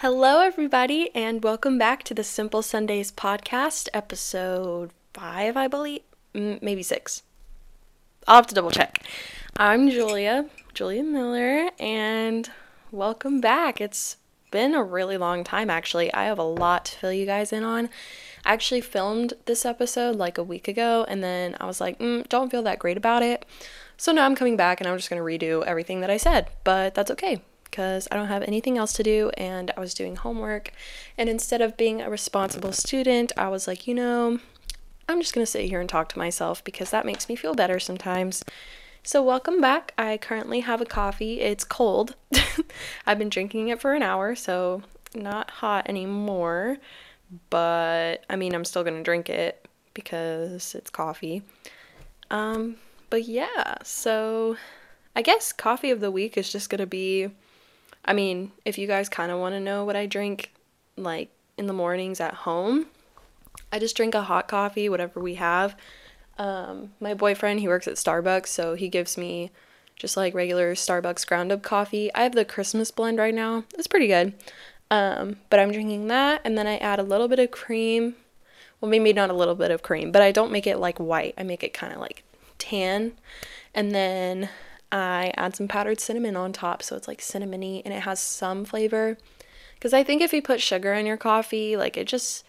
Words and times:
Hello, 0.00 0.40
everybody, 0.40 1.14
and 1.14 1.44
welcome 1.44 1.76
back 1.76 2.04
to 2.04 2.14
the 2.14 2.24
Simple 2.24 2.62
Sundays 2.62 3.12
podcast, 3.12 3.86
episode 3.92 4.92
five, 5.12 5.58
I 5.58 5.68
believe, 5.68 6.00
maybe 6.32 6.82
six. 6.82 7.22
I'll 8.26 8.36
have 8.36 8.46
to 8.46 8.54
double 8.54 8.70
check. 8.70 9.04
I'm 9.58 9.90
Julia, 9.90 10.46
Julia 10.72 11.02
Miller, 11.02 11.68
and 11.78 12.50
welcome 12.90 13.42
back. 13.42 13.78
It's 13.78 14.16
been 14.50 14.72
a 14.72 14.82
really 14.82 15.18
long 15.18 15.44
time, 15.44 15.68
actually. 15.68 16.10
I 16.14 16.24
have 16.24 16.38
a 16.38 16.44
lot 16.44 16.86
to 16.86 16.98
fill 16.98 17.12
you 17.12 17.26
guys 17.26 17.52
in 17.52 17.62
on. 17.62 17.90
I 18.42 18.54
actually 18.54 18.80
filmed 18.80 19.34
this 19.44 19.66
episode 19.66 20.16
like 20.16 20.38
a 20.38 20.42
week 20.42 20.66
ago, 20.66 21.04
and 21.08 21.22
then 21.22 21.58
I 21.60 21.66
was 21.66 21.78
like, 21.78 21.98
mm, 21.98 22.26
don't 22.30 22.50
feel 22.50 22.62
that 22.62 22.78
great 22.78 22.96
about 22.96 23.22
it. 23.22 23.44
So 23.98 24.12
now 24.12 24.24
I'm 24.24 24.34
coming 24.34 24.56
back 24.56 24.80
and 24.80 24.88
I'm 24.88 24.96
just 24.96 25.10
going 25.10 25.20
to 25.20 25.46
redo 25.46 25.62
everything 25.62 26.00
that 26.00 26.08
I 26.08 26.16
said, 26.16 26.48
but 26.64 26.94
that's 26.94 27.10
okay 27.10 27.42
because 27.70 28.08
I 28.10 28.16
don't 28.16 28.28
have 28.28 28.42
anything 28.42 28.76
else 28.76 28.92
to 28.94 29.02
do 29.02 29.30
and 29.36 29.70
I 29.76 29.80
was 29.80 29.94
doing 29.94 30.16
homework. 30.16 30.72
And 31.16 31.28
instead 31.28 31.60
of 31.60 31.76
being 31.76 32.00
a 32.00 32.10
responsible 32.10 32.72
student, 32.72 33.32
I 33.36 33.48
was 33.48 33.66
like, 33.66 33.86
you 33.86 33.94
know, 33.94 34.40
I'm 35.08 35.20
just 35.20 35.34
going 35.34 35.44
to 35.44 35.50
sit 35.50 35.68
here 35.68 35.80
and 35.80 35.88
talk 35.88 36.08
to 36.10 36.18
myself 36.18 36.62
because 36.64 36.90
that 36.90 37.06
makes 37.06 37.28
me 37.28 37.36
feel 37.36 37.54
better 37.54 37.80
sometimes. 37.80 38.44
So, 39.02 39.22
welcome 39.22 39.60
back. 39.60 39.94
I 39.96 40.18
currently 40.18 40.60
have 40.60 40.82
a 40.82 40.84
coffee. 40.84 41.40
It's 41.40 41.64
cold. 41.64 42.16
I've 43.06 43.18
been 43.18 43.30
drinking 43.30 43.68
it 43.68 43.80
for 43.80 43.94
an 43.94 44.02
hour, 44.02 44.34
so 44.34 44.82
not 45.14 45.50
hot 45.50 45.88
anymore. 45.88 46.76
But 47.48 48.24
I 48.28 48.36
mean, 48.36 48.54
I'm 48.54 48.64
still 48.64 48.84
going 48.84 48.96
to 48.96 49.02
drink 49.02 49.30
it 49.30 49.66
because 49.94 50.74
it's 50.74 50.90
coffee. 50.90 51.42
Um, 52.30 52.76
but 53.08 53.24
yeah, 53.24 53.76
so 53.82 54.56
I 55.16 55.22
guess 55.22 55.52
coffee 55.52 55.90
of 55.90 56.00
the 56.00 56.10
week 56.10 56.36
is 56.36 56.52
just 56.52 56.70
going 56.70 56.78
to 56.78 56.86
be 56.86 57.30
I 58.04 58.12
mean, 58.12 58.52
if 58.64 58.78
you 58.78 58.86
guys 58.86 59.08
kind 59.08 59.30
of 59.30 59.38
want 59.38 59.54
to 59.54 59.60
know 59.60 59.84
what 59.84 59.96
I 59.96 60.06
drink 60.06 60.52
like 60.96 61.30
in 61.56 61.66
the 61.66 61.72
mornings 61.72 62.20
at 62.20 62.34
home, 62.34 62.86
I 63.72 63.78
just 63.78 63.96
drink 63.96 64.14
a 64.14 64.22
hot 64.22 64.48
coffee, 64.48 64.88
whatever 64.88 65.20
we 65.20 65.34
have. 65.34 65.76
Um, 66.38 66.92
my 67.00 67.14
boyfriend, 67.14 67.60
he 67.60 67.68
works 67.68 67.86
at 67.86 67.94
Starbucks, 67.94 68.46
so 68.46 68.74
he 68.74 68.88
gives 68.88 69.18
me 69.18 69.50
just 69.96 70.16
like 70.16 70.34
regular 70.34 70.74
Starbucks 70.74 71.26
ground 71.26 71.52
up 71.52 71.62
coffee. 71.62 72.12
I 72.14 72.22
have 72.22 72.34
the 72.34 72.44
Christmas 72.44 72.90
blend 72.90 73.18
right 73.18 73.34
now. 73.34 73.64
It's 73.74 73.86
pretty 73.86 74.06
good. 74.06 74.32
Um, 74.90 75.36
but 75.50 75.60
I'm 75.60 75.70
drinking 75.70 76.08
that 76.08 76.40
and 76.42 76.58
then 76.58 76.66
I 76.66 76.78
add 76.78 76.98
a 76.98 77.04
little 77.04 77.28
bit 77.28 77.38
of 77.38 77.50
cream. 77.50 78.16
Well, 78.80 78.90
maybe 78.90 79.12
not 79.12 79.30
a 79.30 79.34
little 79.34 79.54
bit 79.54 79.70
of 79.70 79.82
cream, 79.82 80.10
but 80.10 80.22
I 80.22 80.32
don't 80.32 80.50
make 80.50 80.66
it 80.66 80.78
like 80.78 80.98
white. 80.98 81.34
I 81.36 81.42
make 81.42 81.62
it 81.62 81.74
kind 81.74 81.92
of 81.92 82.00
like 82.00 82.24
tan. 82.58 83.12
And 83.74 83.92
then 83.92 84.48
I 84.92 85.32
add 85.36 85.56
some 85.56 85.68
powdered 85.68 86.00
cinnamon 86.00 86.36
on 86.36 86.52
top 86.52 86.82
so 86.82 86.96
it's 86.96 87.08
like 87.08 87.20
cinnamony 87.20 87.82
and 87.84 87.94
it 87.94 88.02
has 88.02 88.20
some 88.20 88.64
flavor. 88.64 89.16
Because 89.74 89.94
I 89.94 90.02
think 90.02 90.20
if 90.20 90.32
you 90.32 90.42
put 90.42 90.60
sugar 90.60 90.92
in 90.92 91.06
your 91.06 91.16
coffee, 91.16 91.76
like 91.76 91.96
it 91.96 92.06
just, 92.06 92.44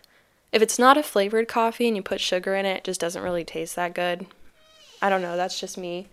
if 0.52 0.62
it's 0.62 0.78
not 0.80 0.97
a 0.97 1.03
flavored 1.03 1.47
coffee 1.47 1.88
and 1.88 1.95
you 1.95 2.03
put 2.03 2.19
sugar 2.19 2.56
in 2.56 2.66
it, 2.66 2.78
it 2.78 2.84
just 2.84 3.00
doesn't 3.00 3.23
really 3.23 3.45
taste 3.45 3.75
that 3.75 3.94
good. 3.94 4.25
I 5.02 5.09
don't 5.09 5.22
know, 5.22 5.38
that's 5.38 5.59
just 5.59 5.78
me. 5.78 6.08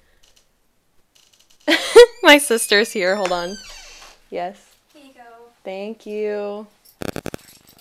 My 2.23 2.39
sister's 2.39 2.93
here, 2.93 3.17
hold 3.17 3.33
on. 3.33 3.57
Yes. 4.31 4.75
Here 4.95 5.05
you 5.07 5.13
go. 5.13 5.51
Thank 5.65 6.07
you. 6.07 6.67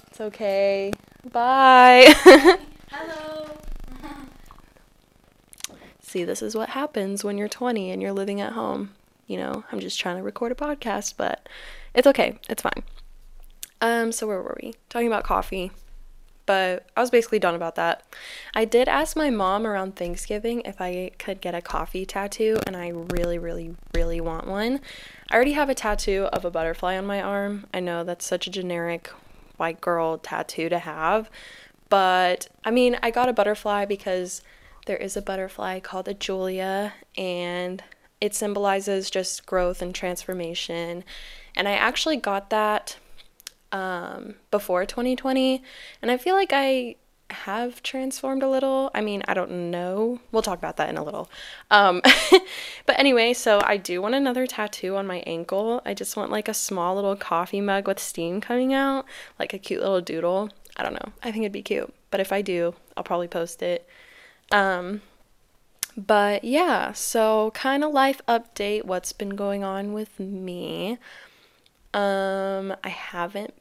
It's 0.09 0.19
okay. 0.19 0.91
Bye. 1.31 2.13
Hello. 2.89 3.57
See, 6.07 6.23
this 6.23 6.41
is 6.41 6.55
what 6.55 6.69
happens 6.69 7.25
when 7.25 7.37
you're 7.37 7.49
20 7.49 7.91
and 7.91 8.01
you're 8.01 8.13
living 8.13 8.39
at 8.39 8.53
home. 8.53 8.91
You 9.27 9.35
know, 9.35 9.65
I'm 9.69 9.81
just 9.81 9.99
trying 9.99 10.15
to 10.15 10.23
record 10.23 10.53
a 10.53 10.55
podcast, 10.55 11.15
but 11.17 11.49
it's 11.93 12.07
okay. 12.07 12.39
It's 12.47 12.61
fine. 12.61 12.81
Um, 13.81 14.13
so 14.13 14.25
where 14.25 14.41
were 14.41 14.57
we? 14.63 14.73
Talking 14.87 15.07
about 15.07 15.25
coffee. 15.25 15.69
But 16.45 16.85
I 16.95 17.01
was 17.01 17.09
basically 17.09 17.39
done 17.39 17.55
about 17.55 17.75
that. 17.75 18.03
I 18.55 18.63
did 18.63 18.87
ask 18.87 19.17
my 19.17 19.29
mom 19.29 19.67
around 19.67 19.97
Thanksgiving 19.97 20.61
if 20.61 20.79
I 20.79 21.11
could 21.19 21.41
get 21.41 21.53
a 21.53 21.61
coffee 21.61 22.05
tattoo, 22.05 22.61
and 22.65 22.77
I 22.77 22.87
really, 22.87 23.37
really, 23.37 23.75
really 23.93 24.21
want 24.21 24.47
one. 24.47 24.79
I 25.29 25.35
already 25.35 25.51
have 25.51 25.69
a 25.69 25.75
tattoo 25.75 26.29
of 26.31 26.45
a 26.45 26.49
butterfly 26.49 26.97
on 26.97 27.05
my 27.05 27.21
arm. 27.21 27.67
I 27.73 27.81
know 27.81 28.05
that's 28.05 28.25
such 28.25 28.47
a 28.47 28.49
generic 28.49 29.09
white 29.57 29.81
girl 29.81 30.19
tattoo 30.19 30.69
to 30.69 30.79
have, 30.79 31.29
but 31.89 32.47
I 32.63 32.71
mean, 32.71 32.97
I 33.03 33.11
got 33.11 33.27
a 33.27 33.33
butterfly 33.33 33.83
because 33.83 34.41
there 34.87 34.97
is 34.97 35.15
a 35.15 35.21
butterfly 35.21 35.79
called 35.79 36.07
a 36.07 36.13
Julia, 36.13 36.93
and 37.15 37.83
it 38.19 38.33
symbolizes 38.33 39.09
just 39.09 39.45
growth 39.45 39.81
and 39.81 39.93
transformation. 39.93 41.03
And 41.55 41.67
I 41.67 41.73
actually 41.73 42.17
got 42.17 42.49
that 42.49 42.97
um, 43.71 44.35
before 44.49 44.85
2020, 44.85 45.61
and 46.01 46.09
I 46.09 46.17
feel 46.17 46.35
like 46.35 46.51
I 46.51 46.95
have 47.29 47.83
transformed 47.83 48.41
a 48.41 48.49
little. 48.49 48.89
I 48.95 49.01
mean, 49.01 49.21
I 49.27 49.33
don't 49.33 49.69
know. 49.69 50.19
We'll 50.31 50.41
talk 50.41 50.57
about 50.57 50.77
that 50.77 50.89
in 50.89 50.97
a 50.97 51.03
little. 51.03 51.29
Um, 51.69 52.01
but 52.85 52.97
anyway, 52.97 53.33
so 53.33 53.61
I 53.65 53.77
do 53.77 54.01
want 54.01 54.15
another 54.15 54.47
tattoo 54.47 54.95
on 54.95 55.05
my 55.05 55.17
ankle. 55.27 55.81
I 55.85 55.93
just 55.93 56.15
want 56.15 56.31
like 56.31 56.47
a 56.47 56.53
small 56.53 56.95
little 56.95 57.17
coffee 57.17 57.61
mug 57.61 57.87
with 57.87 57.99
steam 57.99 58.39
coming 58.39 58.73
out, 58.73 59.05
like 59.37 59.53
a 59.53 59.59
cute 59.59 59.81
little 59.81 60.01
doodle. 60.01 60.49
I 60.77 60.83
don't 60.83 60.93
know. 60.93 61.11
I 61.21 61.31
think 61.31 61.43
it'd 61.43 61.51
be 61.51 61.61
cute. 61.61 61.93
But 62.09 62.21
if 62.21 62.31
I 62.31 62.41
do, 62.41 62.73
I'll 62.95 63.03
probably 63.03 63.27
post 63.27 63.61
it. 63.61 63.87
Um, 64.51 65.01
but 65.95 66.43
yeah, 66.43 66.91
so 66.91 67.51
kind 67.51 67.83
of 67.83 67.91
life 67.91 68.21
update 68.27 68.85
what's 68.85 69.13
been 69.13 69.35
going 69.35 69.63
on 69.63 69.93
with 69.93 70.19
me. 70.19 70.97
Um, 71.93 72.75
I 72.83 72.89
haven't 72.89 73.53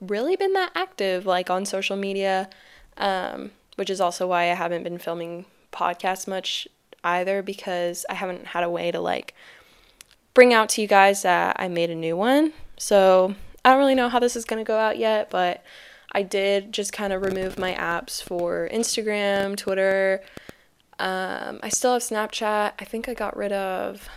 really 0.00 0.36
been 0.36 0.52
that 0.54 0.72
active 0.74 1.26
like 1.26 1.48
on 1.48 1.64
social 1.64 1.96
media, 1.96 2.50
um, 2.96 3.52
which 3.76 3.90
is 3.90 4.00
also 4.00 4.26
why 4.26 4.50
I 4.50 4.54
haven't 4.54 4.82
been 4.82 4.98
filming 4.98 5.46
podcasts 5.72 6.26
much 6.26 6.66
either 7.04 7.42
because 7.42 8.04
I 8.10 8.14
haven't 8.14 8.48
had 8.48 8.64
a 8.64 8.70
way 8.70 8.90
to 8.90 9.00
like 9.00 9.34
bring 10.34 10.52
out 10.52 10.68
to 10.70 10.82
you 10.82 10.88
guys 10.88 11.22
that 11.22 11.56
I 11.58 11.68
made 11.68 11.90
a 11.90 11.94
new 11.94 12.16
one. 12.16 12.52
So 12.78 13.34
I 13.64 13.70
don't 13.70 13.78
really 13.78 13.94
know 13.94 14.08
how 14.08 14.18
this 14.18 14.36
is 14.36 14.44
going 14.44 14.62
to 14.62 14.68
go 14.68 14.76
out 14.76 14.98
yet, 14.98 15.30
but 15.30 15.62
I 16.16 16.22
did 16.22 16.72
just 16.72 16.94
kind 16.94 17.12
of 17.12 17.20
remove 17.20 17.58
my 17.58 17.74
apps 17.74 18.22
for 18.22 18.70
Instagram, 18.72 19.54
Twitter. 19.54 20.22
Um, 20.98 21.60
I 21.62 21.68
still 21.68 21.92
have 21.92 22.00
Snapchat. 22.00 22.72
I 22.78 22.84
think 22.86 23.06
I 23.06 23.12
got 23.12 23.36
rid 23.36 23.52
of 23.52 24.08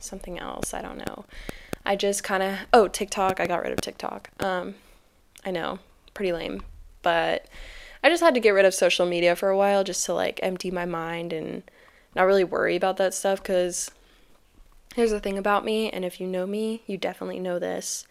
something 0.00 0.38
else. 0.38 0.72
I 0.72 0.80
don't 0.80 0.96
know. 0.96 1.26
I 1.84 1.96
just 1.96 2.24
kind 2.24 2.42
of 2.42 2.58
oh 2.72 2.88
TikTok. 2.88 3.40
I 3.40 3.46
got 3.46 3.62
rid 3.62 3.72
of 3.72 3.82
TikTok. 3.82 4.30
Um, 4.40 4.76
I 5.44 5.50
know, 5.50 5.80
pretty 6.14 6.32
lame, 6.32 6.62
but 7.02 7.46
I 8.02 8.08
just 8.08 8.22
had 8.22 8.32
to 8.32 8.40
get 8.40 8.52
rid 8.54 8.64
of 8.64 8.72
social 8.72 9.04
media 9.04 9.36
for 9.36 9.50
a 9.50 9.56
while 9.56 9.84
just 9.84 10.06
to 10.06 10.14
like 10.14 10.40
empty 10.42 10.70
my 10.70 10.86
mind 10.86 11.34
and 11.34 11.62
not 12.16 12.22
really 12.22 12.44
worry 12.44 12.74
about 12.74 12.96
that 12.96 13.12
stuff. 13.12 13.44
Cause 13.44 13.90
here's 14.94 15.10
the 15.10 15.20
thing 15.20 15.36
about 15.36 15.62
me, 15.62 15.90
and 15.90 16.06
if 16.06 16.22
you 16.22 16.26
know 16.26 16.46
me, 16.46 16.82
you 16.86 16.96
definitely 16.96 17.38
know 17.38 17.58
this. 17.58 18.06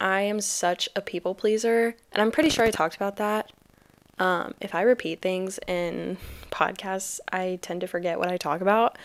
I 0.00 0.22
am 0.22 0.40
such 0.40 0.88
a 0.94 1.00
people 1.00 1.34
pleaser, 1.34 1.94
and 2.12 2.22
I'm 2.22 2.30
pretty 2.30 2.50
sure 2.50 2.64
I 2.64 2.70
talked 2.70 2.96
about 2.96 3.16
that. 3.16 3.50
Um, 4.18 4.54
if 4.60 4.74
I 4.74 4.82
repeat 4.82 5.20
things 5.20 5.58
in 5.66 6.16
podcasts, 6.50 7.20
I 7.32 7.58
tend 7.62 7.82
to 7.82 7.86
forget 7.86 8.18
what 8.18 8.30
I 8.30 8.36
talk 8.36 8.60
about. 8.60 8.96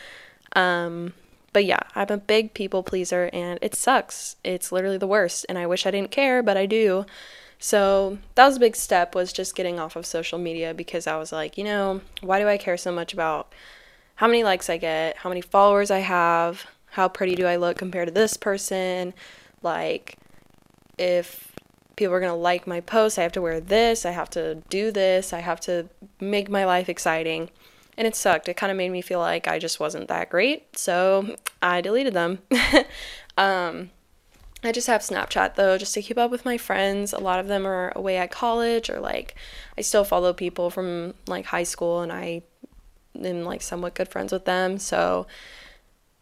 Um, 0.53 1.13
but 1.53 1.65
yeah, 1.65 1.79
I'm 1.95 2.09
a 2.09 2.17
big 2.17 2.53
people 2.53 2.83
pleaser, 2.83 3.29
and 3.33 3.59
it 3.61 3.75
sucks. 3.75 4.35
It's 4.43 4.71
literally 4.71 4.97
the 4.97 5.07
worst, 5.07 5.45
and 5.49 5.57
I 5.57 5.67
wish 5.67 5.85
I 5.85 5.91
didn't 5.91 6.11
care, 6.11 6.41
but 6.41 6.57
I 6.57 6.65
do. 6.65 7.05
So 7.59 8.17
that 8.35 8.47
was 8.47 8.57
a 8.57 8.59
big 8.59 8.75
step 8.75 9.13
was 9.13 9.31
just 9.31 9.55
getting 9.55 9.79
off 9.79 9.95
of 9.95 10.05
social 10.05 10.39
media 10.39 10.73
because 10.73 11.05
I 11.07 11.17
was 11.17 11.31
like, 11.31 11.57
you 11.57 11.63
know, 11.63 12.01
why 12.21 12.39
do 12.39 12.47
I 12.47 12.57
care 12.57 12.77
so 12.77 12.91
much 12.91 13.13
about 13.13 13.53
how 14.15 14.27
many 14.27 14.43
likes 14.43 14.69
I 14.69 14.77
get, 14.77 15.17
how 15.17 15.29
many 15.29 15.41
followers 15.41 15.91
I 15.91 15.99
have, 15.99 16.65
how 16.87 17.07
pretty 17.07 17.35
do 17.35 17.45
I 17.45 17.57
look 17.57 17.77
compared 17.77 18.07
to 18.07 18.13
this 18.13 18.35
person? 18.35 19.13
Like, 19.61 20.17
if 21.01 21.51
people 21.95 22.13
are 22.13 22.19
going 22.19 22.31
to 22.31 22.35
like 22.35 22.67
my 22.67 22.79
post, 22.79 23.17
I 23.17 23.23
have 23.23 23.31
to 23.33 23.41
wear 23.41 23.59
this, 23.59 24.05
I 24.05 24.11
have 24.11 24.29
to 24.31 24.55
do 24.69 24.91
this, 24.91 25.33
I 25.33 25.39
have 25.39 25.59
to 25.61 25.89
make 26.19 26.49
my 26.49 26.65
life 26.65 26.87
exciting. 26.87 27.49
And 27.97 28.07
it 28.07 28.15
sucked. 28.15 28.47
It 28.47 28.55
kind 28.55 28.71
of 28.71 28.77
made 28.77 28.89
me 28.89 29.01
feel 29.01 29.19
like 29.19 29.47
I 29.47 29.59
just 29.59 29.79
wasn't 29.79 30.07
that 30.07 30.29
great. 30.29 30.77
So 30.77 31.35
I 31.61 31.81
deleted 31.81 32.13
them. 32.13 32.39
um, 33.37 33.91
I 34.63 34.71
just 34.71 34.87
have 34.87 35.01
Snapchat 35.01 35.55
though, 35.55 35.77
just 35.77 35.93
to 35.95 36.01
keep 36.01 36.17
up 36.17 36.31
with 36.31 36.45
my 36.45 36.57
friends. 36.57 37.13
A 37.13 37.19
lot 37.19 37.39
of 37.39 37.47
them 37.47 37.65
are 37.65 37.91
away 37.95 38.17
at 38.17 38.31
college, 38.31 38.89
or 38.89 38.99
like 38.99 39.35
I 39.77 39.81
still 39.81 40.03
follow 40.03 40.33
people 40.33 40.69
from 40.69 41.15
like 41.27 41.45
high 41.45 41.63
school, 41.63 42.01
and 42.01 42.11
I 42.11 42.43
am 43.21 43.43
like 43.43 43.61
somewhat 43.61 43.95
good 43.95 44.07
friends 44.07 44.31
with 44.31 44.45
them. 44.45 44.77
So, 44.77 45.27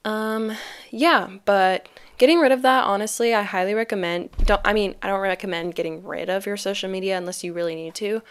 um, 0.06 0.54
yeah, 0.90 1.30
but 1.46 1.88
getting 2.20 2.40
rid 2.40 2.52
of 2.52 2.62
that 2.62 2.84
honestly 2.84 3.34
i 3.34 3.42
highly 3.42 3.74
recommend 3.74 4.30
don't 4.46 4.62
i 4.64 4.72
mean 4.72 4.94
i 5.02 5.08
don't 5.08 5.20
recommend 5.20 5.74
getting 5.74 6.04
rid 6.06 6.30
of 6.30 6.46
your 6.46 6.58
social 6.58 6.90
media 6.90 7.18
unless 7.18 7.44
you 7.44 7.52
really 7.52 7.76
need 7.76 7.96
to 7.96 8.22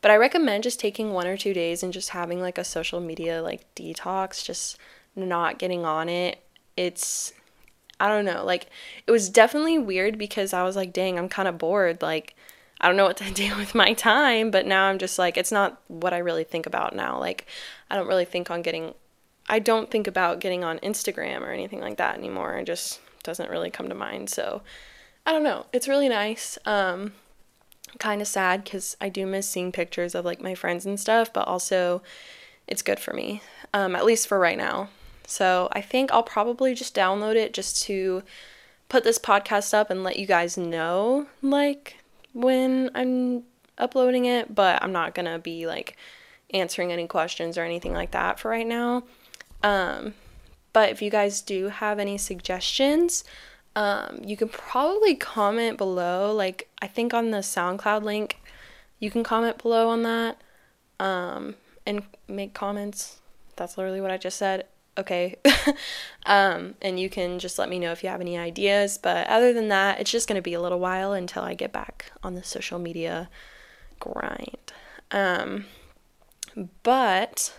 but 0.00 0.10
i 0.10 0.16
recommend 0.16 0.62
just 0.62 0.78
taking 0.78 1.12
one 1.12 1.26
or 1.26 1.36
two 1.36 1.52
days 1.52 1.82
and 1.82 1.92
just 1.92 2.10
having 2.10 2.40
like 2.40 2.58
a 2.58 2.64
social 2.64 3.00
media 3.00 3.42
like 3.42 3.74
detox 3.74 4.44
just 4.44 4.78
not 5.16 5.58
getting 5.58 5.84
on 5.84 6.08
it 6.08 6.40
it's 6.76 7.32
I 8.00 8.08
don't 8.08 8.24
know. 8.24 8.44
Like 8.44 8.68
it 9.06 9.10
was 9.10 9.28
definitely 9.28 9.78
weird 9.78 10.18
because 10.18 10.54
I 10.54 10.62
was 10.62 10.74
like, 10.74 10.92
dang, 10.92 11.18
I'm 11.18 11.28
kind 11.28 11.46
of 11.46 11.58
bored. 11.58 12.00
Like 12.00 12.34
I 12.80 12.88
don't 12.88 12.96
know 12.96 13.04
what 13.04 13.18
to 13.18 13.30
do 13.34 13.54
with 13.56 13.74
my 13.74 13.92
time, 13.92 14.50
but 14.50 14.66
now 14.66 14.86
I'm 14.86 14.98
just 14.98 15.18
like 15.18 15.36
it's 15.36 15.52
not 15.52 15.80
what 15.88 16.14
I 16.14 16.18
really 16.18 16.44
think 16.44 16.66
about 16.66 16.96
now. 16.96 17.20
Like 17.20 17.46
I 17.90 17.96
don't 17.96 18.08
really 18.08 18.24
think 18.24 18.50
on 18.50 18.62
getting 18.62 18.94
I 19.48 19.58
don't 19.58 19.90
think 19.90 20.06
about 20.06 20.40
getting 20.40 20.64
on 20.64 20.78
Instagram 20.78 21.42
or 21.42 21.50
anything 21.50 21.80
like 21.80 21.98
that 21.98 22.16
anymore. 22.16 22.56
It 22.56 22.64
just 22.64 23.00
doesn't 23.22 23.50
really 23.50 23.70
come 23.70 23.88
to 23.88 23.94
mind. 23.94 24.30
So 24.30 24.62
I 25.26 25.32
don't 25.32 25.44
know. 25.44 25.66
It's 25.72 25.88
really 25.88 26.08
nice. 26.08 26.58
Um 26.64 27.12
kind 27.98 28.22
of 28.22 28.28
sad 28.28 28.64
cuz 28.64 28.96
I 29.00 29.08
do 29.08 29.26
miss 29.26 29.48
seeing 29.48 29.72
pictures 29.72 30.14
of 30.14 30.24
like 30.24 30.40
my 30.40 30.54
friends 30.54 30.86
and 30.86 30.98
stuff, 30.98 31.32
but 31.32 31.48
also 31.48 32.02
it's 32.66 32.82
good 32.82 33.00
for 33.00 33.12
me. 33.12 33.42
Um 33.74 33.94
at 33.96 34.04
least 34.04 34.28
for 34.28 34.38
right 34.38 34.58
now. 34.58 34.88
So 35.26 35.68
I 35.72 35.80
think 35.80 36.12
I'll 36.12 36.22
probably 36.22 36.74
just 36.74 36.94
download 36.94 37.36
it 37.36 37.52
just 37.52 37.82
to 37.84 38.22
put 38.88 39.04
this 39.04 39.18
podcast 39.18 39.72
up 39.72 39.90
and 39.90 40.02
let 40.02 40.18
you 40.18 40.26
guys 40.26 40.56
know 40.56 41.26
like 41.42 41.96
when 42.32 42.90
I'm 42.94 43.44
uploading 43.78 44.26
it, 44.26 44.54
but 44.54 44.82
I'm 44.82 44.92
not 44.92 45.14
gonna 45.14 45.38
be 45.38 45.66
like 45.66 45.96
answering 46.52 46.92
any 46.92 47.06
questions 47.06 47.56
or 47.56 47.62
anything 47.62 47.92
like 47.92 48.10
that 48.10 48.38
for 48.38 48.50
right 48.50 48.66
now. 48.66 49.04
Um, 49.62 50.14
but 50.72 50.90
if 50.90 51.02
you 51.02 51.10
guys 51.10 51.40
do 51.40 51.68
have 51.68 51.98
any 51.98 52.18
suggestions, 52.18 53.24
um, 53.76 54.20
you 54.24 54.36
can 54.36 54.48
probably 54.48 55.14
comment 55.14 55.78
below. 55.78 56.32
Like, 56.32 56.68
I 56.80 56.86
think 56.86 57.14
on 57.14 57.30
the 57.30 57.38
SoundCloud 57.38 58.02
link, 58.02 58.38
you 58.98 59.10
can 59.10 59.22
comment 59.22 59.62
below 59.62 59.88
on 59.88 60.02
that 60.02 60.40
um, 60.98 61.54
and 61.86 62.02
make 62.28 62.54
comments. 62.54 63.20
That's 63.56 63.76
literally 63.76 64.00
what 64.00 64.10
I 64.10 64.16
just 64.16 64.38
said 64.38 64.66
okay. 65.00 65.36
um, 66.26 66.74
and 66.80 67.00
you 67.00 67.10
can 67.10 67.38
just 67.38 67.58
let 67.58 67.68
me 67.68 67.78
know 67.78 67.92
if 67.92 68.02
you 68.02 68.08
have 68.08 68.20
any 68.20 68.38
ideas. 68.38 68.98
But 68.98 69.26
other 69.26 69.52
than 69.52 69.68
that, 69.68 70.00
it's 70.00 70.10
just 70.10 70.28
going 70.28 70.36
to 70.36 70.42
be 70.42 70.54
a 70.54 70.60
little 70.60 70.78
while 70.78 71.12
until 71.12 71.42
I 71.42 71.54
get 71.54 71.72
back 71.72 72.12
on 72.22 72.34
the 72.34 72.44
social 72.44 72.78
media 72.78 73.28
grind. 73.98 74.72
Um, 75.10 75.66
but 76.82 77.54